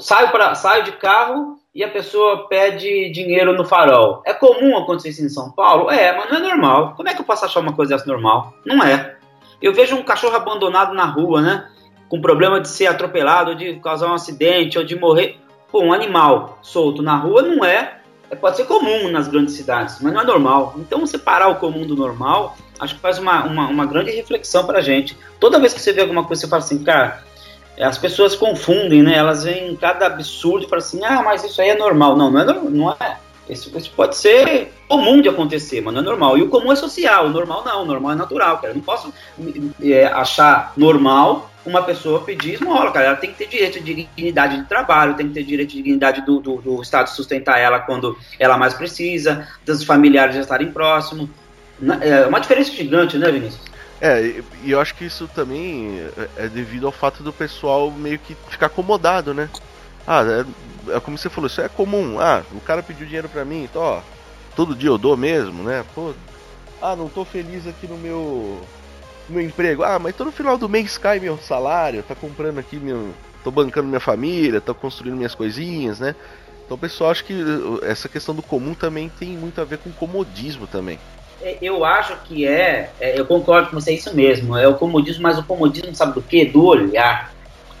Saio, 0.00 0.30
pra, 0.30 0.54
saio 0.54 0.84
de 0.84 0.92
carro 0.92 1.58
e 1.74 1.84
a 1.84 1.88
pessoa 1.88 2.48
pede 2.48 3.10
dinheiro 3.10 3.52
no 3.52 3.64
farol. 3.64 4.22
É 4.24 4.32
comum 4.32 4.78
acontecer 4.78 5.10
isso 5.10 5.24
em 5.24 5.28
São 5.28 5.50
Paulo? 5.50 5.90
É, 5.90 6.16
mas 6.16 6.30
não 6.30 6.38
é 6.38 6.40
normal. 6.40 6.94
Como 6.96 7.08
é 7.08 7.14
que 7.14 7.20
eu 7.20 7.24
posso 7.24 7.44
achar 7.44 7.60
uma 7.60 7.74
coisa 7.74 7.94
dessa 7.94 8.06
normal? 8.06 8.54
Não 8.64 8.82
é. 8.82 9.16
Eu 9.60 9.74
vejo 9.74 9.96
um 9.96 10.02
cachorro 10.02 10.36
abandonado 10.36 10.94
na 10.94 11.04
rua, 11.04 11.42
né? 11.42 11.68
Com 12.08 12.20
problema 12.20 12.60
de 12.60 12.68
ser 12.68 12.86
atropelado, 12.86 13.54
de 13.54 13.74
causar 13.80 14.08
um 14.08 14.14
acidente, 14.14 14.78
ou 14.78 14.84
de 14.84 14.98
morrer. 14.98 15.38
Pô, 15.70 15.82
um 15.82 15.92
animal 15.92 16.58
solto 16.62 17.02
na 17.02 17.16
rua 17.16 17.42
não 17.42 17.64
é. 17.64 17.98
é 18.30 18.34
pode 18.34 18.56
ser 18.56 18.64
comum 18.64 19.10
nas 19.10 19.28
grandes 19.28 19.54
cidades, 19.54 19.98
mas 20.00 20.12
não 20.12 20.22
é 20.22 20.24
normal. 20.24 20.74
Então, 20.78 21.06
separar 21.06 21.48
o 21.48 21.56
comum 21.56 21.86
do 21.86 21.94
normal 21.94 22.56
acho 22.80 22.94
que 22.94 23.00
faz 23.00 23.18
uma, 23.18 23.44
uma, 23.44 23.68
uma 23.68 23.86
grande 23.86 24.10
reflexão 24.10 24.64
para 24.64 24.78
a 24.78 24.82
gente. 24.82 25.16
Toda 25.38 25.58
vez 25.58 25.72
que 25.72 25.80
você 25.80 25.92
vê 25.92 26.00
alguma 26.00 26.24
coisa, 26.24 26.42
você 26.42 26.48
fala 26.48 26.62
assim, 26.62 26.82
cara, 26.82 27.22
as 27.78 27.98
pessoas 27.98 28.34
confundem, 28.34 29.02
né? 29.02 29.16
Elas 29.16 29.44
veem 29.44 29.76
cada 29.76 30.06
absurdo 30.06 30.64
e 30.64 30.68
falam 30.68 30.84
assim, 30.84 31.04
ah, 31.04 31.22
mas 31.22 31.44
isso 31.44 31.60
aí 31.60 31.70
é 31.70 31.76
normal. 31.76 32.16
Não, 32.16 32.30
não 32.30 32.40
é, 32.40 32.44
não 32.44 32.90
é. 32.92 33.16
Isso, 33.48 33.76
isso, 33.76 33.90
pode 33.96 34.16
ser 34.16 34.72
comum 34.86 35.20
de 35.20 35.28
acontecer, 35.28 35.80
mas 35.80 35.92
não 35.92 36.00
é 36.00 36.04
normal. 36.04 36.38
E 36.38 36.42
o 36.42 36.48
comum 36.48 36.70
é 36.70 36.76
social, 36.76 37.26
o 37.26 37.30
normal 37.30 37.64
não, 37.64 37.82
o 37.82 37.84
normal 37.84 38.12
é 38.12 38.14
natural, 38.14 38.58
cara. 38.58 38.68
Eu 38.68 38.76
não 38.76 38.82
posso 38.82 39.12
é, 39.82 40.06
achar 40.06 40.72
normal 40.76 41.50
uma 41.66 41.82
pessoa 41.82 42.20
pedir 42.20 42.54
esmola, 42.54 42.92
cara. 42.92 43.06
Ela 43.06 43.16
tem 43.16 43.32
que 43.32 43.38
ter 43.38 43.48
direito 43.48 43.80
de 43.80 43.94
dignidade 43.94 44.56
de 44.56 44.68
trabalho, 44.68 45.14
tem 45.14 45.28
que 45.28 45.34
ter 45.34 45.42
direito 45.42 45.70
de 45.70 45.76
dignidade 45.76 46.22
do, 46.22 46.38
do, 46.38 46.56
do 46.56 46.80
Estado 46.80 47.08
sustentar 47.08 47.58
ela 47.58 47.80
quando 47.80 48.16
ela 48.38 48.56
mais 48.56 48.72
precisa, 48.72 49.48
dos 49.64 49.82
familiares 49.82 50.36
já 50.36 50.42
estarem 50.42 50.70
próximos. 50.70 51.28
É 52.00 52.26
uma 52.26 52.40
diferença 52.40 52.72
gigante, 52.72 53.18
né, 53.18 53.30
Vinícius? 53.30 53.70
É, 54.00 54.42
e 54.62 54.70
eu 54.70 54.80
acho 54.80 54.94
que 54.94 55.04
isso 55.04 55.28
também 55.28 56.00
é 56.36 56.48
devido 56.48 56.86
ao 56.86 56.92
fato 56.92 57.22
do 57.22 57.32
pessoal 57.32 57.90
meio 57.90 58.18
que 58.18 58.34
ficar 58.48 58.66
acomodado, 58.66 59.34
né? 59.34 59.48
Ah, 60.06 60.22
é, 60.24 60.96
é 60.96 61.00
como 61.00 61.18
você 61.18 61.28
falou, 61.28 61.48
isso 61.48 61.60
é 61.60 61.68
comum. 61.68 62.18
Ah, 62.18 62.42
o 62.52 62.60
cara 62.60 62.82
pediu 62.82 63.06
dinheiro 63.06 63.28
pra 63.28 63.44
mim, 63.44 63.64
então, 63.64 63.82
ó, 63.82 64.00
todo 64.56 64.74
dia 64.74 64.88
eu 64.88 64.96
dou 64.96 65.16
mesmo, 65.16 65.62
né? 65.62 65.84
Pô, 65.94 66.14
ah, 66.80 66.96
não 66.96 67.08
tô 67.08 67.24
feliz 67.24 67.66
aqui 67.66 67.86
no 67.86 67.98
meu 67.98 68.62
no 69.28 69.36
meu 69.36 69.44
emprego. 69.44 69.82
Ah, 69.82 69.98
mas 69.98 70.16
todo 70.16 70.32
final 70.32 70.56
do 70.56 70.68
mês 70.68 70.96
cai 70.96 71.20
meu 71.20 71.38
salário, 71.38 72.02
tá 72.02 72.14
comprando 72.14 72.58
aqui 72.58 72.76
meu, 72.76 73.14
tô 73.44 73.50
bancando 73.50 73.88
minha 73.88 74.00
família, 74.00 74.60
tô 74.60 74.74
construindo 74.74 75.16
minhas 75.16 75.34
coisinhas, 75.34 76.00
né? 76.00 76.14
Então 76.64 76.78
pessoal 76.78 77.10
acha 77.10 77.22
que 77.24 77.34
uh, 77.34 77.80
essa 77.82 78.08
questão 78.08 78.34
do 78.34 78.42
comum 78.42 78.74
também 78.74 79.08
tem 79.08 79.30
muito 79.30 79.60
a 79.60 79.64
ver 79.64 79.78
com 79.78 79.90
comodismo 79.90 80.66
também. 80.66 80.98
É, 81.42 81.56
eu 81.62 81.84
acho 81.84 82.14
que 82.24 82.46
é, 82.46 82.90
é, 83.00 83.18
eu 83.18 83.24
concordo 83.24 83.70
com 83.70 83.80
você, 83.80 83.92
é 83.92 83.94
isso 83.94 84.14
mesmo, 84.14 84.56
é 84.56 84.68
o 84.68 84.74
comodismo, 84.74 85.22
mas 85.22 85.38
o 85.38 85.42
comodismo 85.42 85.94
sabe 85.94 86.14
do 86.14 86.22
quê? 86.22 86.44
Do 86.44 86.64
olhar. 86.64 87.32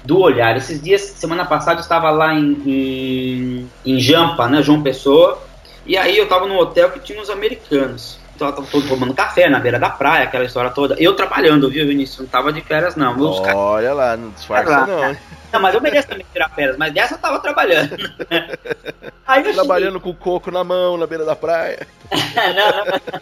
Do 0.02 0.18
olhar. 0.18 0.56
Esses 0.56 0.80
dias, 0.82 1.02
semana 1.02 1.44
passada, 1.44 1.78
eu 1.78 1.82
estava 1.82 2.10
lá 2.10 2.34
em, 2.34 2.52
em, 2.66 3.70
em 3.84 4.00
Jampa, 4.00 4.48
né, 4.48 4.62
João 4.62 4.82
Pessoa, 4.82 5.42
e 5.84 5.96
aí 5.96 6.16
eu 6.16 6.24
estava 6.24 6.46
num 6.46 6.56
hotel 6.56 6.90
que 6.90 7.00
tinha 7.00 7.20
uns 7.20 7.28
americanos. 7.28 8.18
Então 8.34 8.48
eu 8.48 8.54
tava 8.54 8.66
todo 8.68 8.88
tomando 8.88 9.12
café 9.12 9.50
na 9.50 9.58
beira 9.58 9.78
da 9.78 9.90
praia, 9.90 10.24
aquela 10.24 10.44
história 10.46 10.70
toda. 10.70 10.96
Eu 10.98 11.14
trabalhando, 11.14 11.68
viu, 11.68 11.86
Vinícius? 11.86 12.20
Não 12.20 12.26
tava 12.26 12.50
de 12.50 12.62
férias, 12.62 12.96
não. 12.96 13.14
Meus 13.14 13.38
Olha 13.38 13.92
lá, 13.92 14.16
não 14.16 14.30
disfarça 14.30 14.86
não. 14.86 15.16
Não, 15.52 15.60
mas 15.60 15.74
eu 15.74 15.80
mereço 15.80 16.08
também 16.08 16.24
tirar 16.32 16.48
férias, 16.50 16.76
mas 16.78 16.94
dessa 16.94 17.14
eu 17.14 17.18
tava 17.18 17.38
trabalhando. 17.40 17.90
Aí 19.26 19.44
eu 19.44 19.54
Trabalhando 19.54 19.98
cheguei... 19.98 20.12
com 20.12 20.18
coco 20.18 20.50
na 20.50 20.64
mão, 20.64 20.96
na 20.96 21.06
beira 21.06 21.24
da 21.24 21.36
praia. 21.36 21.86
não, 22.10 22.84
não, 22.84 23.20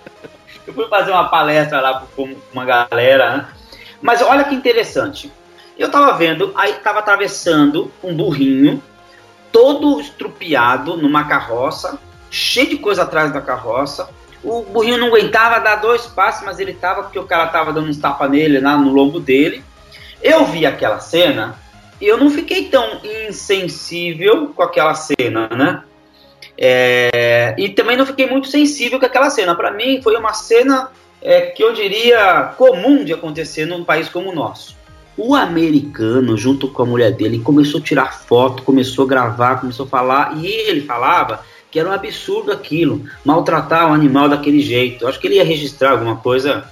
eu 0.68 0.74
fui 0.74 0.86
fazer 0.86 1.12
uma 1.12 1.28
palestra 1.30 1.80
lá 1.80 2.04
com 2.14 2.36
uma 2.52 2.64
galera, 2.64 3.36
né? 3.36 3.48
Mas 4.02 4.20
olha 4.20 4.44
que 4.44 4.54
interessante. 4.54 5.32
Eu 5.78 5.90
tava 5.90 6.12
vendo, 6.12 6.52
aí 6.54 6.74
tava 6.74 6.98
atravessando 6.98 7.90
um 8.04 8.14
burrinho, 8.14 8.82
todo 9.50 9.98
estrupiado 9.98 10.94
numa 10.96 11.24
carroça, 11.24 11.98
cheio 12.30 12.68
de 12.68 12.76
coisa 12.76 13.04
atrás 13.04 13.32
da 13.32 13.40
carroça. 13.40 14.10
O 14.44 14.62
burrinho 14.62 14.98
não 14.98 15.06
aguentava 15.06 15.58
dar 15.58 15.76
dois 15.76 16.04
passos, 16.06 16.44
mas 16.44 16.58
ele 16.58 16.74
tava 16.74 17.04
porque 17.04 17.18
o 17.18 17.26
cara 17.26 17.46
tava 17.46 17.72
dando 17.72 17.88
uns 17.88 17.96
tapas 17.96 18.30
nele 18.30 18.60
lá 18.60 18.76
no 18.76 18.92
lombo 18.92 19.18
dele. 19.18 19.64
Eu 20.22 20.44
vi 20.44 20.66
aquela 20.66 21.00
cena 21.00 21.56
e 21.98 22.06
eu 22.06 22.18
não 22.18 22.28
fiquei 22.28 22.68
tão 22.68 23.00
insensível 23.26 24.52
com 24.54 24.62
aquela 24.62 24.94
cena, 24.94 25.48
né? 25.48 25.82
É, 26.60 27.54
e 27.56 27.68
também 27.68 27.96
não 27.96 28.04
fiquei 28.04 28.26
muito 28.26 28.48
sensível 28.48 28.98
com 28.98 29.06
aquela 29.06 29.30
cena. 29.30 29.54
Para 29.54 29.70
mim, 29.70 30.02
foi 30.02 30.16
uma 30.16 30.32
cena 30.32 30.90
é, 31.22 31.42
que 31.42 31.62
eu 31.62 31.72
diria 31.72 32.52
comum 32.58 33.04
de 33.04 33.12
acontecer 33.12 33.64
num 33.64 33.84
país 33.84 34.08
como 34.08 34.30
o 34.30 34.34
nosso. 34.34 34.76
O 35.16 35.34
americano, 35.34 36.36
junto 36.36 36.68
com 36.68 36.82
a 36.82 36.86
mulher 36.86 37.12
dele, 37.12 37.38
começou 37.40 37.80
a 37.80 37.82
tirar 37.82 38.12
foto, 38.20 38.62
começou 38.62 39.04
a 39.04 39.08
gravar, 39.08 39.60
começou 39.60 39.86
a 39.86 39.88
falar, 39.88 40.36
e 40.36 40.46
ele 40.46 40.80
falava 40.80 41.44
que 41.70 41.78
era 41.78 41.88
um 41.88 41.92
absurdo 41.92 42.50
aquilo, 42.50 43.04
maltratar 43.24 43.90
o 43.90 43.94
animal 43.94 44.28
daquele 44.28 44.60
jeito. 44.60 45.04
Eu 45.04 45.08
acho 45.08 45.20
que 45.20 45.26
ele 45.26 45.36
ia 45.36 45.44
registrar 45.44 45.92
alguma 45.92 46.16
coisa 46.16 46.64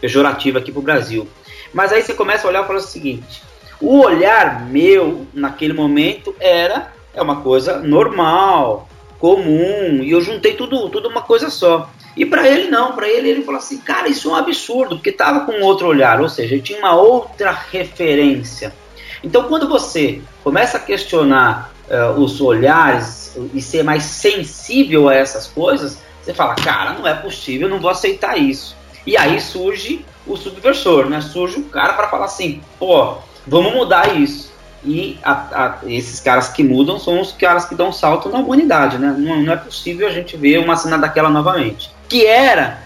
pejorativa 0.00 0.58
aqui 0.58 0.72
pro 0.72 0.82
Brasil. 0.82 1.28
Mas 1.72 1.92
aí 1.92 2.02
você 2.02 2.14
começa 2.14 2.46
a 2.46 2.50
olhar 2.50 2.64
e 2.64 2.66
fala 2.66 2.78
o 2.78 2.82
seguinte: 2.82 3.42
o 3.80 4.00
olhar 4.00 4.64
meu 4.66 5.26
naquele 5.34 5.72
momento 5.72 6.34
era 6.38 6.92
é 7.12 7.22
uma 7.22 7.40
coisa 7.40 7.78
normal, 7.80 8.88
comum, 9.24 10.02
e 10.02 10.10
eu 10.10 10.20
juntei 10.20 10.52
tudo, 10.52 10.90
tudo 10.90 11.08
uma 11.08 11.22
coisa 11.22 11.48
só. 11.48 11.88
E 12.14 12.26
para 12.26 12.46
ele 12.46 12.68
não, 12.68 12.92
para 12.92 13.08
ele 13.08 13.30
ele 13.30 13.42
falou 13.42 13.58
assim, 13.58 13.78
cara, 13.78 14.06
isso 14.06 14.28
é 14.28 14.32
um 14.32 14.36
absurdo, 14.36 14.96
porque 14.96 15.10
tava 15.10 15.46
com 15.46 15.62
outro 15.62 15.86
olhar, 15.86 16.20
ou 16.20 16.28
seja, 16.28 16.52
ele 16.52 16.60
tinha 16.62 16.78
uma 16.78 16.94
outra 16.94 17.50
referência. 17.50 18.74
Então 19.22 19.44
quando 19.44 19.66
você 19.66 20.20
começa 20.42 20.76
a 20.76 20.80
questionar 20.80 21.72
uh, 21.88 22.20
os 22.20 22.38
olhares 22.38 23.34
e 23.54 23.62
ser 23.62 23.82
mais 23.82 24.02
sensível 24.02 25.08
a 25.08 25.14
essas 25.14 25.46
coisas, 25.46 26.02
você 26.22 26.34
fala, 26.34 26.54
cara, 26.56 26.92
não 26.92 27.08
é 27.08 27.14
possível, 27.14 27.66
não 27.66 27.80
vou 27.80 27.90
aceitar 27.90 28.36
isso. 28.36 28.76
E 29.06 29.16
aí 29.16 29.40
surge 29.40 30.04
o 30.26 30.36
subversor, 30.36 31.08
né? 31.08 31.22
Surge 31.22 31.60
o 31.60 31.64
cara 31.64 31.94
para 31.94 32.08
falar 32.08 32.26
assim, 32.26 32.60
pô, 32.78 33.16
vamos 33.46 33.72
mudar 33.72 34.18
isso. 34.18 34.52
E 34.84 35.18
a, 35.22 35.32
a, 35.32 35.78
esses 35.86 36.20
caras 36.20 36.48
que 36.48 36.62
mudam 36.62 36.98
são 36.98 37.20
os 37.20 37.32
caras 37.32 37.64
que 37.64 37.74
dão 37.74 37.92
salto 37.92 38.28
na 38.28 38.38
humanidade, 38.38 38.98
né? 38.98 39.14
Não, 39.16 39.42
não 39.42 39.52
é 39.52 39.56
possível 39.56 40.06
a 40.06 40.10
gente 40.10 40.36
ver 40.36 40.58
uma 40.58 40.76
cena 40.76 40.98
daquela 40.98 41.30
novamente. 41.30 41.90
Que 42.08 42.26
era 42.26 42.82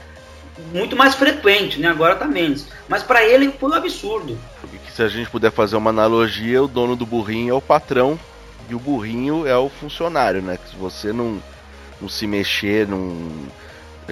muito 0.72 0.96
mais 0.96 1.14
frequente, 1.14 1.80
né? 1.80 1.88
Agora 1.88 2.14
tá 2.14 2.26
menos. 2.26 2.66
Mas 2.88 3.02
para 3.02 3.24
ele 3.24 3.52
foi 3.58 3.70
um 3.70 3.74
absurdo. 3.74 4.38
Se 4.94 5.02
a 5.02 5.08
gente 5.08 5.30
puder 5.30 5.50
fazer 5.50 5.76
uma 5.76 5.90
analogia, 5.90 6.62
o 6.62 6.68
dono 6.68 6.96
do 6.96 7.06
burrinho 7.06 7.50
é 7.50 7.56
o 7.56 7.60
patrão 7.60 8.18
e 8.68 8.74
o 8.74 8.78
burrinho 8.78 9.46
é 9.46 9.56
o 9.56 9.68
funcionário, 9.68 10.42
né? 10.42 10.56
Que 10.56 10.70
se 10.70 10.76
você 10.76 11.12
não, 11.12 11.42
não 12.00 12.08
se 12.08 12.26
mexer, 12.26 12.86
não 12.86 13.30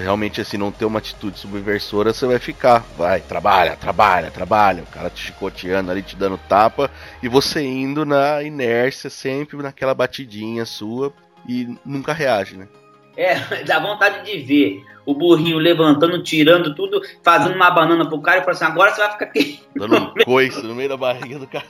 realmente 0.00 0.40
assim 0.40 0.56
não 0.56 0.70
ter 0.70 0.84
uma 0.84 0.98
atitude 0.98 1.38
subversora, 1.38 2.12
você 2.12 2.26
vai 2.26 2.38
ficar, 2.38 2.84
vai, 2.96 3.20
trabalha, 3.20 3.76
trabalha, 3.76 4.30
trabalha, 4.30 4.82
o 4.82 4.86
cara 4.86 5.08
te 5.08 5.26
chicoteando 5.26 5.90
ali, 5.90 6.02
te 6.02 6.16
dando 6.16 6.38
tapa, 6.48 6.90
e 7.22 7.28
você 7.28 7.62
indo 7.62 8.04
na 8.04 8.42
inércia, 8.42 9.08
sempre 9.08 9.56
naquela 9.56 9.94
batidinha 9.94 10.64
sua, 10.66 11.12
e 11.48 11.76
nunca 11.84 12.12
reage, 12.12 12.56
né? 12.56 12.68
É, 13.16 13.36
dá 13.64 13.78
vontade 13.80 14.30
de 14.30 14.38
ver 14.42 14.84
o 15.06 15.14
burrinho 15.14 15.56
levantando, 15.56 16.22
tirando 16.22 16.74
tudo, 16.74 17.00
fazendo 17.22 17.54
uma 17.54 17.70
banana 17.70 18.06
pro 18.06 18.20
cara 18.20 18.38
e 18.38 18.40
falando 18.40 18.56
assim, 18.56 18.64
agora 18.64 18.90
você 18.92 19.00
vai 19.00 19.12
ficar 19.12 19.24
aqui. 19.24 19.62
Dando 19.74 19.96
um 19.96 20.14
coice 20.24 20.62
no 20.62 20.74
meio 20.74 20.88
da 20.88 20.96
barriga 20.96 21.38
do 21.38 21.46
cara. 21.46 21.64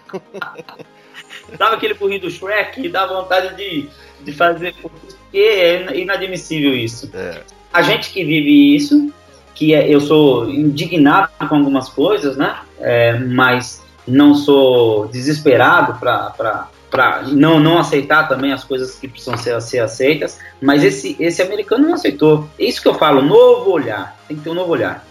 Sabe 1.56 1.76
aquele 1.76 1.94
burrinho 1.94 2.22
do 2.22 2.30
Shrek? 2.30 2.88
Dá 2.88 3.06
vontade 3.06 3.54
de, 3.54 3.88
de 4.22 4.32
fazer, 4.32 4.74
porque 4.80 5.38
é 5.38 5.96
inadmissível 5.96 6.74
isso. 6.74 7.10
É 7.14 7.55
a 7.76 7.82
gente 7.82 8.10
que 8.10 8.24
vive 8.24 8.74
isso, 8.74 9.12
que 9.54 9.74
é, 9.74 9.86
eu 9.86 10.00
sou 10.00 10.48
indignado 10.48 11.28
com 11.46 11.56
algumas 11.56 11.90
coisas, 11.90 12.34
né? 12.34 12.56
É, 12.80 13.18
mas 13.18 13.84
não 14.08 14.34
sou 14.34 15.08
desesperado 15.08 15.98
para 16.00 16.68
não, 17.32 17.60
não 17.60 17.78
aceitar 17.78 18.28
também 18.28 18.50
as 18.50 18.64
coisas 18.64 18.94
que 18.94 19.06
precisam 19.06 19.36
ser, 19.36 19.60
ser 19.60 19.80
aceitas. 19.80 20.38
Mas 20.60 20.82
esse, 20.82 21.16
esse 21.20 21.42
americano 21.42 21.86
não 21.86 21.94
aceitou. 21.94 22.48
É 22.58 22.64
isso 22.64 22.80
que 22.80 22.88
eu 22.88 22.94
falo, 22.94 23.20
novo 23.20 23.70
olhar. 23.72 24.16
Tem 24.26 24.38
que 24.38 24.42
ter 24.42 24.50
um 24.50 24.54
novo 24.54 24.72
olhar. 24.72 25.04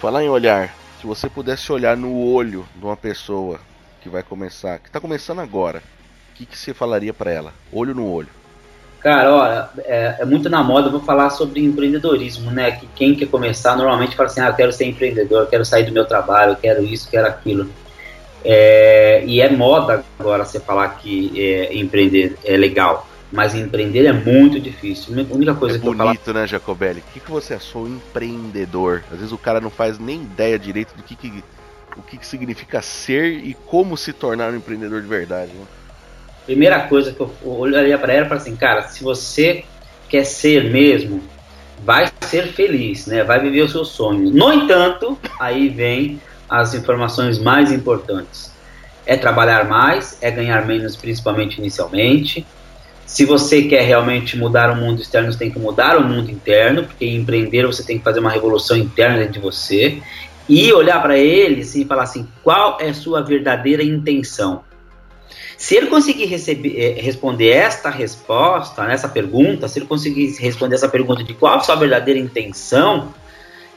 Falar 0.00 0.22
em 0.22 0.28
olhar, 0.28 0.72
se 1.00 1.06
você 1.06 1.28
pudesse 1.28 1.72
olhar 1.72 1.96
no 1.96 2.16
olho 2.16 2.64
de 2.76 2.84
uma 2.84 2.96
pessoa 2.96 3.58
que 4.00 4.08
vai 4.08 4.22
começar, 4.22 4.78
que 4.78 4.88
está 4.88 5.00
começando 5.00 5.40
agora, 5.40 5.82
o 6.30 6.34
que, 6.36 6.46
que 6.46 6.56
você 6.56 6.72
falaria 6.72 7.12
para 7.12 7.32
ela? 7.32 7.52
Olho 7.72 7.92
no 7.94 8.08
olho. 8.08 8.41
Cara, 9.02 9.34
olha, 9.34 9.68
é, 9.84 10.16
é, 10.20 10.24
muito 10.24 10.48
na 10.48 10.62
moda, 10.62 10.88
vou 10.88 11.00
falar 11.00 11.30
sobre 11.30 11.60
empreendedorismo, 11.60 12.52
né? 12.52 12.70
Que 12.70 12.86
quem 12.94 13.16
quer 13.16 13.26
começar 13.26 13.76
normalmente 13.76 14.14
fala 14.14 14.28
assim, 14.28 14.40
ah, 14.40 14.48
eu 14.48 14.54
quero 14.54 14.72
ser 14.72 14.84
empreendedor, 14.84 15.40
eu 15.40 15.46
quero 15.48 15.64
sair 15.64 15.84
do 15.84 15.92
meu 15.92 16.04
trabalho, 16.04 16.52
eu 16.52 16.56
quero 16.56 16.84
isso, 16.84 17.10
quero 17.10 17.26
aquilo. 17.26 17.68
É, 18.44 19.24
e 19.26 19.40
é 19.40 19.50
moda 19.50 20.04
agora 20.18 20.44
você 20.44 20.60
falar 20.60 20.88
que 20.90 21.32
é, 21.36 21.76
empreender 21.76 22.36
é 22.44 22.56
legal, 22.56 23.08
mas 23.32 23.56
empreender 23.56 24.06
é 24.06 24.12
muito 24.12 24.60
difícil. 24.60 25.14
A 25.18 25.34
única 25.34 25.54
coisa 25.56 25.76
é 25.76 25.78
que 25.80 25.84
bonito, 25.84 26.28
eu 26.28 26.34
falar... 26.34 26.40
né, 26.40 26.46
Jacobelli? 26.46 27.00
O 27.00 27.12
que, 27.12 27.20
que 27.20 27.30
você 27.30 27.54
achou 27.54 27.88
empreendedor? 27.88 29.02
Às 29.10 29.18
vezes 29.18 29.32
o 29.32 29.38
cara 29.38 29.60
não 29.60 29.70
faz 29.70 29.98
nem 29.98 30.22
ideia 30.22 30.56
direito 30.56 30.94
do 30.94 31.02
que, 31.02 31.16
que 31.16 31.42
o 31.96 32.02
que, 32.02 32.18
que 32.18 32.26
significa 32.26 32.80
ser 32.80 33.32
e 33.32 33.52
como 33.66 33.96
se 33.96 34.12
tornar 34.12 34.52
um 34.52 34.56
empreendedor 34.56 35.02
de 35.02 35.08
verdade, 35.08 35.52
né? 35.52 35.64
Primeira 36.44 36.80
coisa 36.80 37.12
que 37.12 37.20
eu 37.20 37.32
olharia 37.44 37.98
para 37.98 38.12
ela 38.12 38.26
e 38.26 38.32
assim, 38.32 38.56
cara, 38.56 38.82
se 38.88 39.02
você 39.02 39.64
quer 40.08 40.24
ser 40.24 40.70
mesmo, 40.70 41.22
vai 41.84 42.10
ser 42.20 42.48
feliz, 42.48 43.06
né? 43.06 43.24
Vai 43.24 43.40
viver 43.40 43.62
o 43.62 43.68
seu 43.68 43.84
sonho. 43.84 44.30
No 44.30 44.52
entanto, 44.52 45.18
aí 45.38 45.68
vem 45.68 46.20
as 46.48 46.74
informações 46.74 47.38
mais 47.38 47.72
importantes. 47.72 48.52
É 49.04 49.16
trabalhar 49.16 49.68
mais, 49.68 50.18
é 50.20 50.30
ganhar 50.30 50.64
menos, 50.66 50.96
principalmente 50.96 51.58
inicialmente. 51.58 52.46
Se 53.06 53.24
você 53.24 53.62
quer 53.62 53.82
realmente 53.82 54.36
mudar 54.36 54.70
o 54.70 54.76
mundo 54.76 55.00
externo, 55.02 55.32
você 55.32 55.38
tem 55.38 55.50
que 55.50 55.58
mudar 55.58 55.98
o 55.98 56.04
mundo 56.04 56.30
interno, 56.30 56.84
porque 56.84 57.06
empreender 57.06 57.66
você 57.66 57.82
tem 57.82 57.98
que 57.98 58.04
fazer 58.04 58.20
uma 58.20 58.30
revolução 58.30 58.76
interna 58.76 59.18
dentro 59.18 59.34
de 59.34 59.40
você 59.40 60.00
e 60.48 60.72
olhar 60.72 61.00
para 61.02 61.18
ele 61.18 61.62
assim, 61.62 61.82
e 61.82 61.84
falar 61.84 62.04
assim: 62.04 62.28
qual 62.42 62.78
é 62.80 62.92
sua 62.92 63.22
verdadeira 63.22 63.82
intenção? 63.82 64.62
Se 65.62 65.76
ele 65.76 65.86
conseguir 65.86 66.24
receber, 66.24 66.74
eh, 66.76 67.00
responder 67.00 67.50
esta 67.50 67.88
resposta, 67.88 68.84
nessa 68.84 69.08
pergunta, 69.08 69.68
se 69.68 69.78
ele 69.78 69.86
conseguir 69.86 70.34
responder 70.40 70.74
essa 70.74 70.88
pergunta 70.88 71.22
de 71.22 71.34
qual 71.34 71.54
a 71.54 71.60
sua 71.60 71.76
verdadeira 71.76 72.18
intenção, 72.18 73.14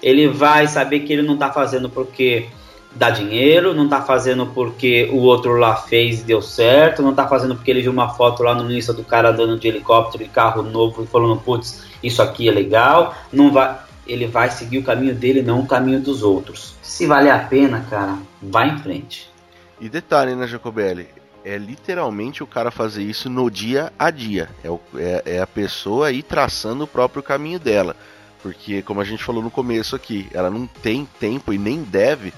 ele 0.01 0.27
vai 0.27 0.67
saber 0.67 1.01
que 1.01 1.13
ele 1.13 1.21
não 1.21 1.35
está 1.35 1.51
fazendo 1.51 1.87
porque 1.87 2.47
dá 2.95 3.11
dinheiro, 3.11 3.75
não 3.75 3.83
está 3.83 4.01
fazendo 4.01 4.47
porque 4.47 5.07
o 5.13 5.17
outro 5.17 5.57
lá 5.57 5.75
fez 5.75 6.21
e 6.21 6.23
deu 6.23 6.41
certo, 6.41 7.03
não 7.03 7.11
está 7.11 7.27
fazendo 7.27 7.53
porque 7.53 7.69
ele 7.69 7.83
viu 7.83 7.91
uma 7.91 8.09
foto 8.09 8.41
lá 8.41 8.55
no 8.55 8.71
Insta 8.71 8.91
do 8.91 9.03
cara 9.03 9.29
andando 9.29 9.59
de 9.59 9.67
helicóptero 9.67 10.23
e 10.23 10.27
carro 10.27 10.63
novo 10.63 11.03
e 11.03 11.05
falando, 11.05 11.39
putz, 11.39 11.83
isso 12.01 12.19
aqui 12.19 12.49
é 12.49 12.51
legal, 12.51 13.13
não 13.31 13.51
vai, 13.51 13.77
ele 14.07 14.25
vai 14.25 14.49
seguir 14.49 14.79
o 14.79 14.83
caminho 14.83 15.13
dele, 15.13 15.43
não 15.43 15.59
o 15.59 15.67
caminho 15.67 16.01
dos 16.01 16.23
outros. 16.23 16.75
Se 16.81 17.05
vale 17.05 17.29
a 17.29 17.37
pena, 17.37 17.85
cara, 17.87 18.17
vai 18.41 18.69
em 18.69 18.79
frente. 18.79 19.29
E 19.79 19.87
detalhe, 19.87 20.33
né, 20.33 20.47
Jacobelli? 20.47 21.24
É 21.45 21.57
literalmente 21.57 22.43
o 22.43 22.47
cara 22.47 22.71
fazer 22.71 23.03
isso 23.03 23.29
no 23.29 23.49
dia 23.49 23.93
a 23.97 24.09
dia. 24.09 24.49
É, 24.63 24.69
o, 24.69 24.81
é, 24.95 25.21
é 25.25 25.41
a 25.41 25.47
pessoa 25.47 26.11
ir 26.11 26.23
traçando 26.23 26.83
o 26.83 26.87
próprio 26.87 27.23
caminho 27.23 27.59
dela. 27.59 27.95
Porque, 28.41 28.81
como 28.81 28.99
a 28.99 29.05
gente 29.05 29.23
falou 29.23 29.41
no 29.41 29.51
começo 29.51 29.95
aqui, 29.95 30.27
ela 30.33 30.49
não 30.49 30.67
tem 30.67 31.07
tempo 31.19 31.53
e 31.53 31.57
nem 31.57 31.83
deve 31.83 32.33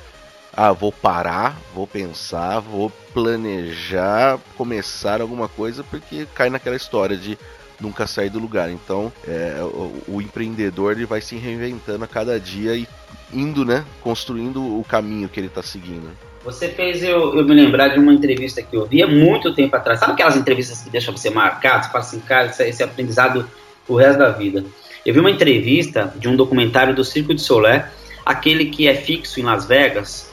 ah, 0.59 0.71
vou 0.71 0.91
parar, 0.91 1.55
vou 1.71 1.85
pensar, 1.85 2.59
vou 2.59 2.89
planejar, 3.13 4.39
começar 4.57 5.21
alguma 5.21 5.47
coisa, 5.47 5.83
porque 5.83 6.27
cai 6.33 6.49
naquela 6.49 6.75
história 6.75 7.15
de 7.15 7.37
nunca 7.79 8.07
sair 8.07 8.31
do 8.31 8.39
lugar. 8.39 8.71
Então, 8.71 9.13
é, 9.27 9.59
o, 9.61 10.15
o, 10.15 10.19
empreendedor 10.19 10.93
ele 10.93 11.05
vai 11.05 11.21
se 11.21 11.35
reinventando 11.35 12.03
a 12.03 12.07
cada 12.07 12.39
dia 12.39 12.75
e 12.75 12.87
indo, 13.31 13.63
né, 13.63 13.85
construindo 14.01 14.79
o 14.79 14.83
caminho 14.83 15.29
que 15.29 15.39
ele 15.39 15.45
está 15.45 15.61
seguindo. 15.61 16.09
Você 16.47 16.69
fez 16.69 17.03
eu, 17.03 17.37
eu, 17.37 17.43
me 17.43 17.53
lembrar 17.53 17.89
de 17.89 17.99
uma 17.99 18.13
entrevista 18.13 18.61
que 18.61 18.73
eu 18.73 18.85
vi 18.85 19.03
há 19.03 19.07
muito 19.07 19.53
tempo 19.53 19.75
atrás. 19.75 19.99
Sabe 19.99 20.13
aquelas 20.13 20.37
entrevistas 20.37 20.81
que 20.81 20.89
deixam 20.89 21.15
você 21.15 21.29
marcado? 21.29 21.83
Você 21.83 21.91
fala 21.91 22.03
assim, 22.05 22.19
cara, 22.21 22.47
esse, 22.47 22.63
esse 22.63 22.81
aprendizado 22.81 23.45
o 23.85 23.95
resto 23.97 24.19
da 24.19 24.29
vida. 24.29 24.63
Eu 25.05 25.13
vi 25.13 25.19
uma 25.19 25.29
entrevista 25.29 26.13
de 26.15 26.29
um 26.29 26.37
documentário 26.37 26.95
do 26.95 27.03
Circo 27.03 27.33
de 27.33 27.41
Solé, 27.41 27.91
aquele 28.25 28.67
que 28.67 28.87
é 28.87 28.95
fixo 28.95 29.41
em 29.41 29.43
Las 29.43 29.65
Vegas, 29.65 30.31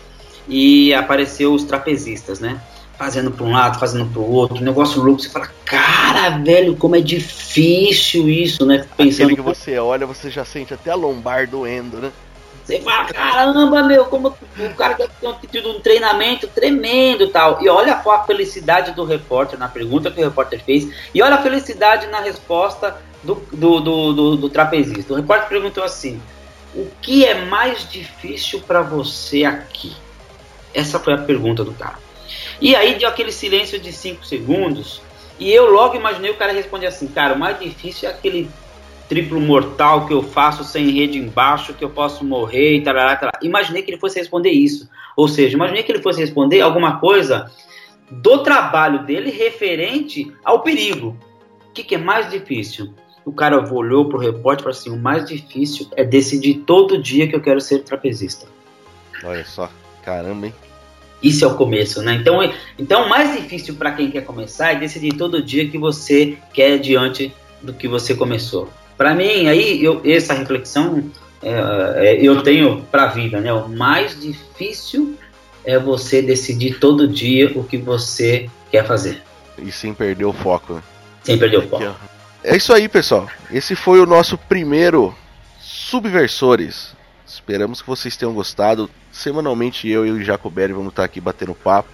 e 0.48 0.94
apareceu 0.94 1.52
os 1.52 1.64
trapezistas, 1.64 2.38
né? 2.38 2.60
Fazendo 2.96 3.32
para 3.32 3.44
um 3.44 3.50
lado, 3.50 3.80
fazendo 3.80 4.06
para 4.06 4.20
o 4.20 4.30
outro, 4.30 4.58
um 4.58 4.64
negócio 4.64 5.02
louco. 5.02 5.20
Você 5.20 5.28
fala, 5.28 5.50
cara, 5.64 6.38
velho, 6.38 6.76
como 6.76 6.94
é 6.94 7.00
difícil 7.00 8.28
isso, 8.28 8.64
né? 8.64 8.86
Pensando 8.96 9.32
Aquele 9.32 9.34
que 9.34 9.42
você 9.42 9.78
olha, 9.80 10.06
você 10.06 10.30
já 10.30 10.44
sente 10.44 10.72
até 10.72 10.92
a 10.92 10.94
lombar 10.94 11.48
doendo, 11.48 11.96
né? 11.96 12.12
Você 12.64 12.80
fala, 12.80 13.04
caramba, 13.12 13.82
meu, 13.82 14.06
como 14.06 14.28
o 14.28 14.74
cara 14.74 14.94
deve 14.94 15.12
ter 15.20 15.48
tido 15.48 15.70
um 15.70 15.80
treinamento 15.80 16.48
tremendo 16.48 17.28
tal. 17.28 17.62
E 17.62 17.68
olha 17.68 17.94
a 17.94 18.24
felicidade 18.24 18.92
do 18.92 19.04
repórter 19.04 19.58
na 19.58 19.68
pergunta 19.68 20.10
que 20.10 20.20
o 20.20 20.24
repórter 20.24 20.64
fez. 20.64 20.88
E 21.14 21.22
olha 21.22 21.34
a 21.34 21.42
felicidade 21.42 22.06
na 22.06 22.20
resposta 22.20 22.96
do, 23.22 23.34
do, 23.52 23.80
do, 23.80 24.12
do, 24.12 24.36
do 24.36 24.48
trapezista. 24.48 25.12
O 25.12 25.16
repórter 25.16 25.48
perguntou 25.48 25.84
assim: 25.84 26.22
O 26.74 26.88
que 27.02 27.26
é 27.26 27.34
mais 27.44 27.86
difícil 27.86 28.60
para 28.60 28.80
você 28.80 29.44
aqui? 29.44 29.94
Essa 30.72 30.98
foi 30.98 31.12
a 31.12 31.18
pergunta 31.18 31.62
do 31.62 31.74
cara. 31.74 31.98
E 32.62 32.74
aí 32.74 32.94
deu 32.94 33.10
aquele 33.10 33.30
silêncio 33.30 33.78
de 33.78 33.92
5 33.92 34.24
segundos. 34.24 35.02
E 35.38 35.52
eu 35.52 35.70
logo 35.70 35.96
imaginei 35.96 36.30
o 36.30 36.36
cara 36.36 36.52
responder 36.52 36.86
assim: 36.86 37.08
Cara, 37.08 37.34
o 37.34 37.38
mais 37.38 37.60
difícil 37.60 38.08
é 38.08 38.12
aquele 38.12 38.50
triplo 39.08 39.40
mortal 39.40 40.06
que 40.06 40.12
eu 40.12 40.22
faço 40.22 40.64
sem 40.64 40.90
rede 40.90 41.18
embaixo, 41.18 41.74
que 41.74 41.84
eu 41.84 41.90
posso 41.90 42.24
morrer 42.24 42.76
e 42.76 42.82
tal. 42.82 42.94
Imaginei 43.42 43.82
que 43.82 43.90
ele 43.90 44.00
fosse 44.00 44.18
responder 44.18 44.50
isso. 44.50 44.88
Ou 45.16 45.28
seja, 45.28 45.56
imaginei 45.56 45.82
que 45.82 45.92
ele 45.92 46.02
fosse 46.02 46.20
responder 46.20 46.60
alguma 46.60 46.98
coisa 46.98 47.50
do 48.10 48.42
trabalho 48.42 49.04
dele 49.04 49.30
referente 49.30 50.32
ao 50.44 50.60
perigo. 50.60 51.16
O 51.68 51.72
que, 51.72 51.82
que 51.82 51.94
é 51.94 51.98
mais 51.98 52.30
difícil? 52.30 52.94
O 53.24 53.32
cara 53.32 53.72
olhou 53.72 54.08
pro 54.08 54.18
repórter 54.18 54.60
e 54.60 54.64
falou 54.64 54.78
assim: 54.78 54.90
o 54.90 55.00
mais 55.00 55.24
difícil 55.24 55.88
é 55.96 56.04
decidir 56.04 56.62
todo 56.66 57.00
dia 57.00 57.26
que 57.26 57.34
eu 57.34 57.40
quero 57.40 57.60
ser 57.60 57.80
trapezista. 57.80 58.46
Olha 59.22 59.44
só, 59.44 59.70
caramba, 60.04 60.46
hein? 60.46 60.54
Isso 61.22 61.42
é 61.42 61.48
o 61.48 61.56
começo, 61.56 62.02
né? 62.02 62.16
Então, 62.16 62.38
então 62.78 63.06
o 63.06 63.08
mais 63.08 63.32
difícil 63.34 63.76
para 63.76 63.92
quem 63.92 64.10
quer 64.10 64.24
começar 64.24 64.72
é 64.72 64.74
decidir 64.74 65.14
todo 65.14 65.42
dia 65.42 65.66
que 65.66 65.78
você 65.78 66.36
quer 66.52 66.78
diante 66.78 67.32
do 67.62 67.72
que 67.72 67.88
você 67.88 68.14
começou. 68.14 68.68
Para 68.96 69.14
mim, 69.14 69.48
aí 69.48 69.82
eu, 69.82 70.00
essa 70.04 70.34
reflexão 70.34 71.10
é, 71.42 71.50
é, 71.96 72.22
eu 72.22 72.42
tenho 72.42 72.82
para 72.90 73.04
a 73.04 73.06
vida, 73.08 73.40
né? 73.40 73.52
O 73.52 73.68
mais 73.68 74.18
difícil 74.20 75.16
é 75.64 75.78
você 75.78 76.22
decidir 76.22 76.78
todo 76.78 77.08
dia 77.08 77.52
o 77.54 77.64
que 77.64 77.76
você 77.76 78.48
quer 78.70 78.86
fazer. 78.86 79.22
E 79.58 79.70
sem 79.72 79.92
perder 79.92 80.24
o 80.24 80.32
foco. 80.32 80.74
Né? 80.74 80.82
Sem 81.22 81.38
perder 81.38 81.58
o 81.58 81.68
foco. 81.68 81.96
É 82.42 82.56
isso 82.56 82.72
aí, 82.72 82.88
pessoal. 82.88 83.28
Esse 83.50 83.74
foi 83.74 84.00
o 84.00 84.06
nosso 84.06 84.36
primeiro 84.36 85.14
Subversores. 85.60 86.94
Esperamos 87.26 87.80
que 87.80 87.88
vocês 87.88 88.16
tenham 88.16 88.34
gostado. 88.34 88.90
Semanalmente 89.10 89.88
eu 89.88 90.06
e 90.06 90.10
o 90.10 90.22
Jacobelli 90.22 90.72
vamos 90.72 90.90
estar 90.90 91.04
aqui 91.04 91.20
batendo 91.20 91.54
papo 91.54 91.88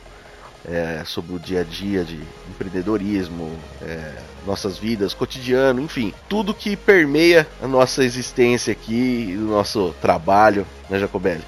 é, 0.68 1.02
sobre 1.04 1.34
o 1.34 1.38
dia 1.38 1.60
a 1.60 1.64
dia 1.64 2.04
de 2.04 2.18
empreendedorismo, 2.48 3.50
é, 3.82 4.12
nossas 4.46 4.78
vidas, 4.78 5.14
cotidiano, 5.14 5.80
enfim, 5.80 6.12
tudo 6.28 6.54
que 6.54 6.76
permeia 6.76 7.46
a 7.62 7.66
nossa 7.66 8.04
existência 8.04 8.72
aqui, 8.72 9.34
o 9.38 9.42
nosso 9.42 9.94
trabalho, 10.00 10.66
né, 10.88 10.98
Jacobelli? 10.98 11.42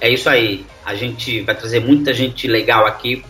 É 0.00 0.08
isso 0.10 0.28
aí. 0.28 0.64
A 0.84 0.94
gente 0.94 1.42
vai 1.42 1.54
trazer 1.54 1.80
muita 1.80 2.12
gente 2.14 2.46
legal 2.46 2.86
aqui, 2.86 3.24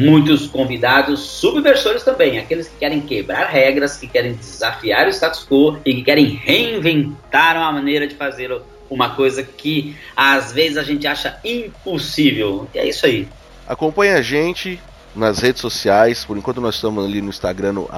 muitos 0.00 0.48
convidados 0.48 1.20
subversores 1.20 2.02
também, 2.02 2.38
aqueles 2.38 2.66
que 2.68 2.76
querem 2.76 3.00
quebrar 3.00 3.46
regras, 3.46 3.96
que 3.96 4.08
querem 4.08 4.34
desafiar 4.34 5.06
o 5.06 5.10
status 5.10 5.46
quo 5.48 5.78
e 5.84 5.94
que 5.94 6.02
querem 6.02 6.26
reinventar 6.26 7.56
uma 7.56 7.70
maneira 7.70 8.06
de 8.06 8.16
fazer 8.16 8.50
uma 8.90 9.14
coisa 9.14 9.42
que 9.42 9.96
às 10.16 10.52
vezes 10.52 10.76
a 10.76 10.82
gente 10.82 11.06
acha 11.06 11.38
impossível. 11.44 12.68
E 12.74 12.78
é 12.78 12.88
isso 12.88 13.06
aí. 13.06 13.28
Acompanhe 13.66 14.12
a 14.12 14.22
gente 14.22 14.80
nas 15.14 15.38
redes 15.38 15.60
sociais. 15.60 16.24
Por 16.24 16.36
enquanto 16.36 16.60
nós 16.60 16.74
estamos 16.74 17.04
ali 17.04 17.20
no 17.20 17.28
Instagram, 17.28 17.72
no 17.72 17.88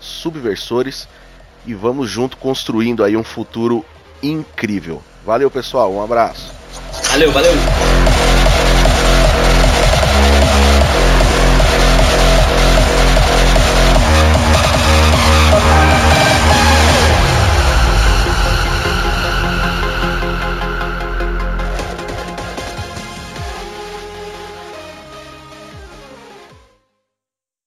subversores. 0.00 1.08
E 1.66 1.74
vamos 1.74 2.08
junto 2.08 2.36
construindo 2.36 3.02
aí 3.02 3.16
um 3.16 3.24
futuro 3.24 3.84
incrível. 4.22 5.02
Valeu, 5.24 5.50
pessoal. 5.50 5.92
Um 5.92 6.02
abraço. 6.02 6.52
Valeu, 7.10 7.32
valeu. 7.32 7.52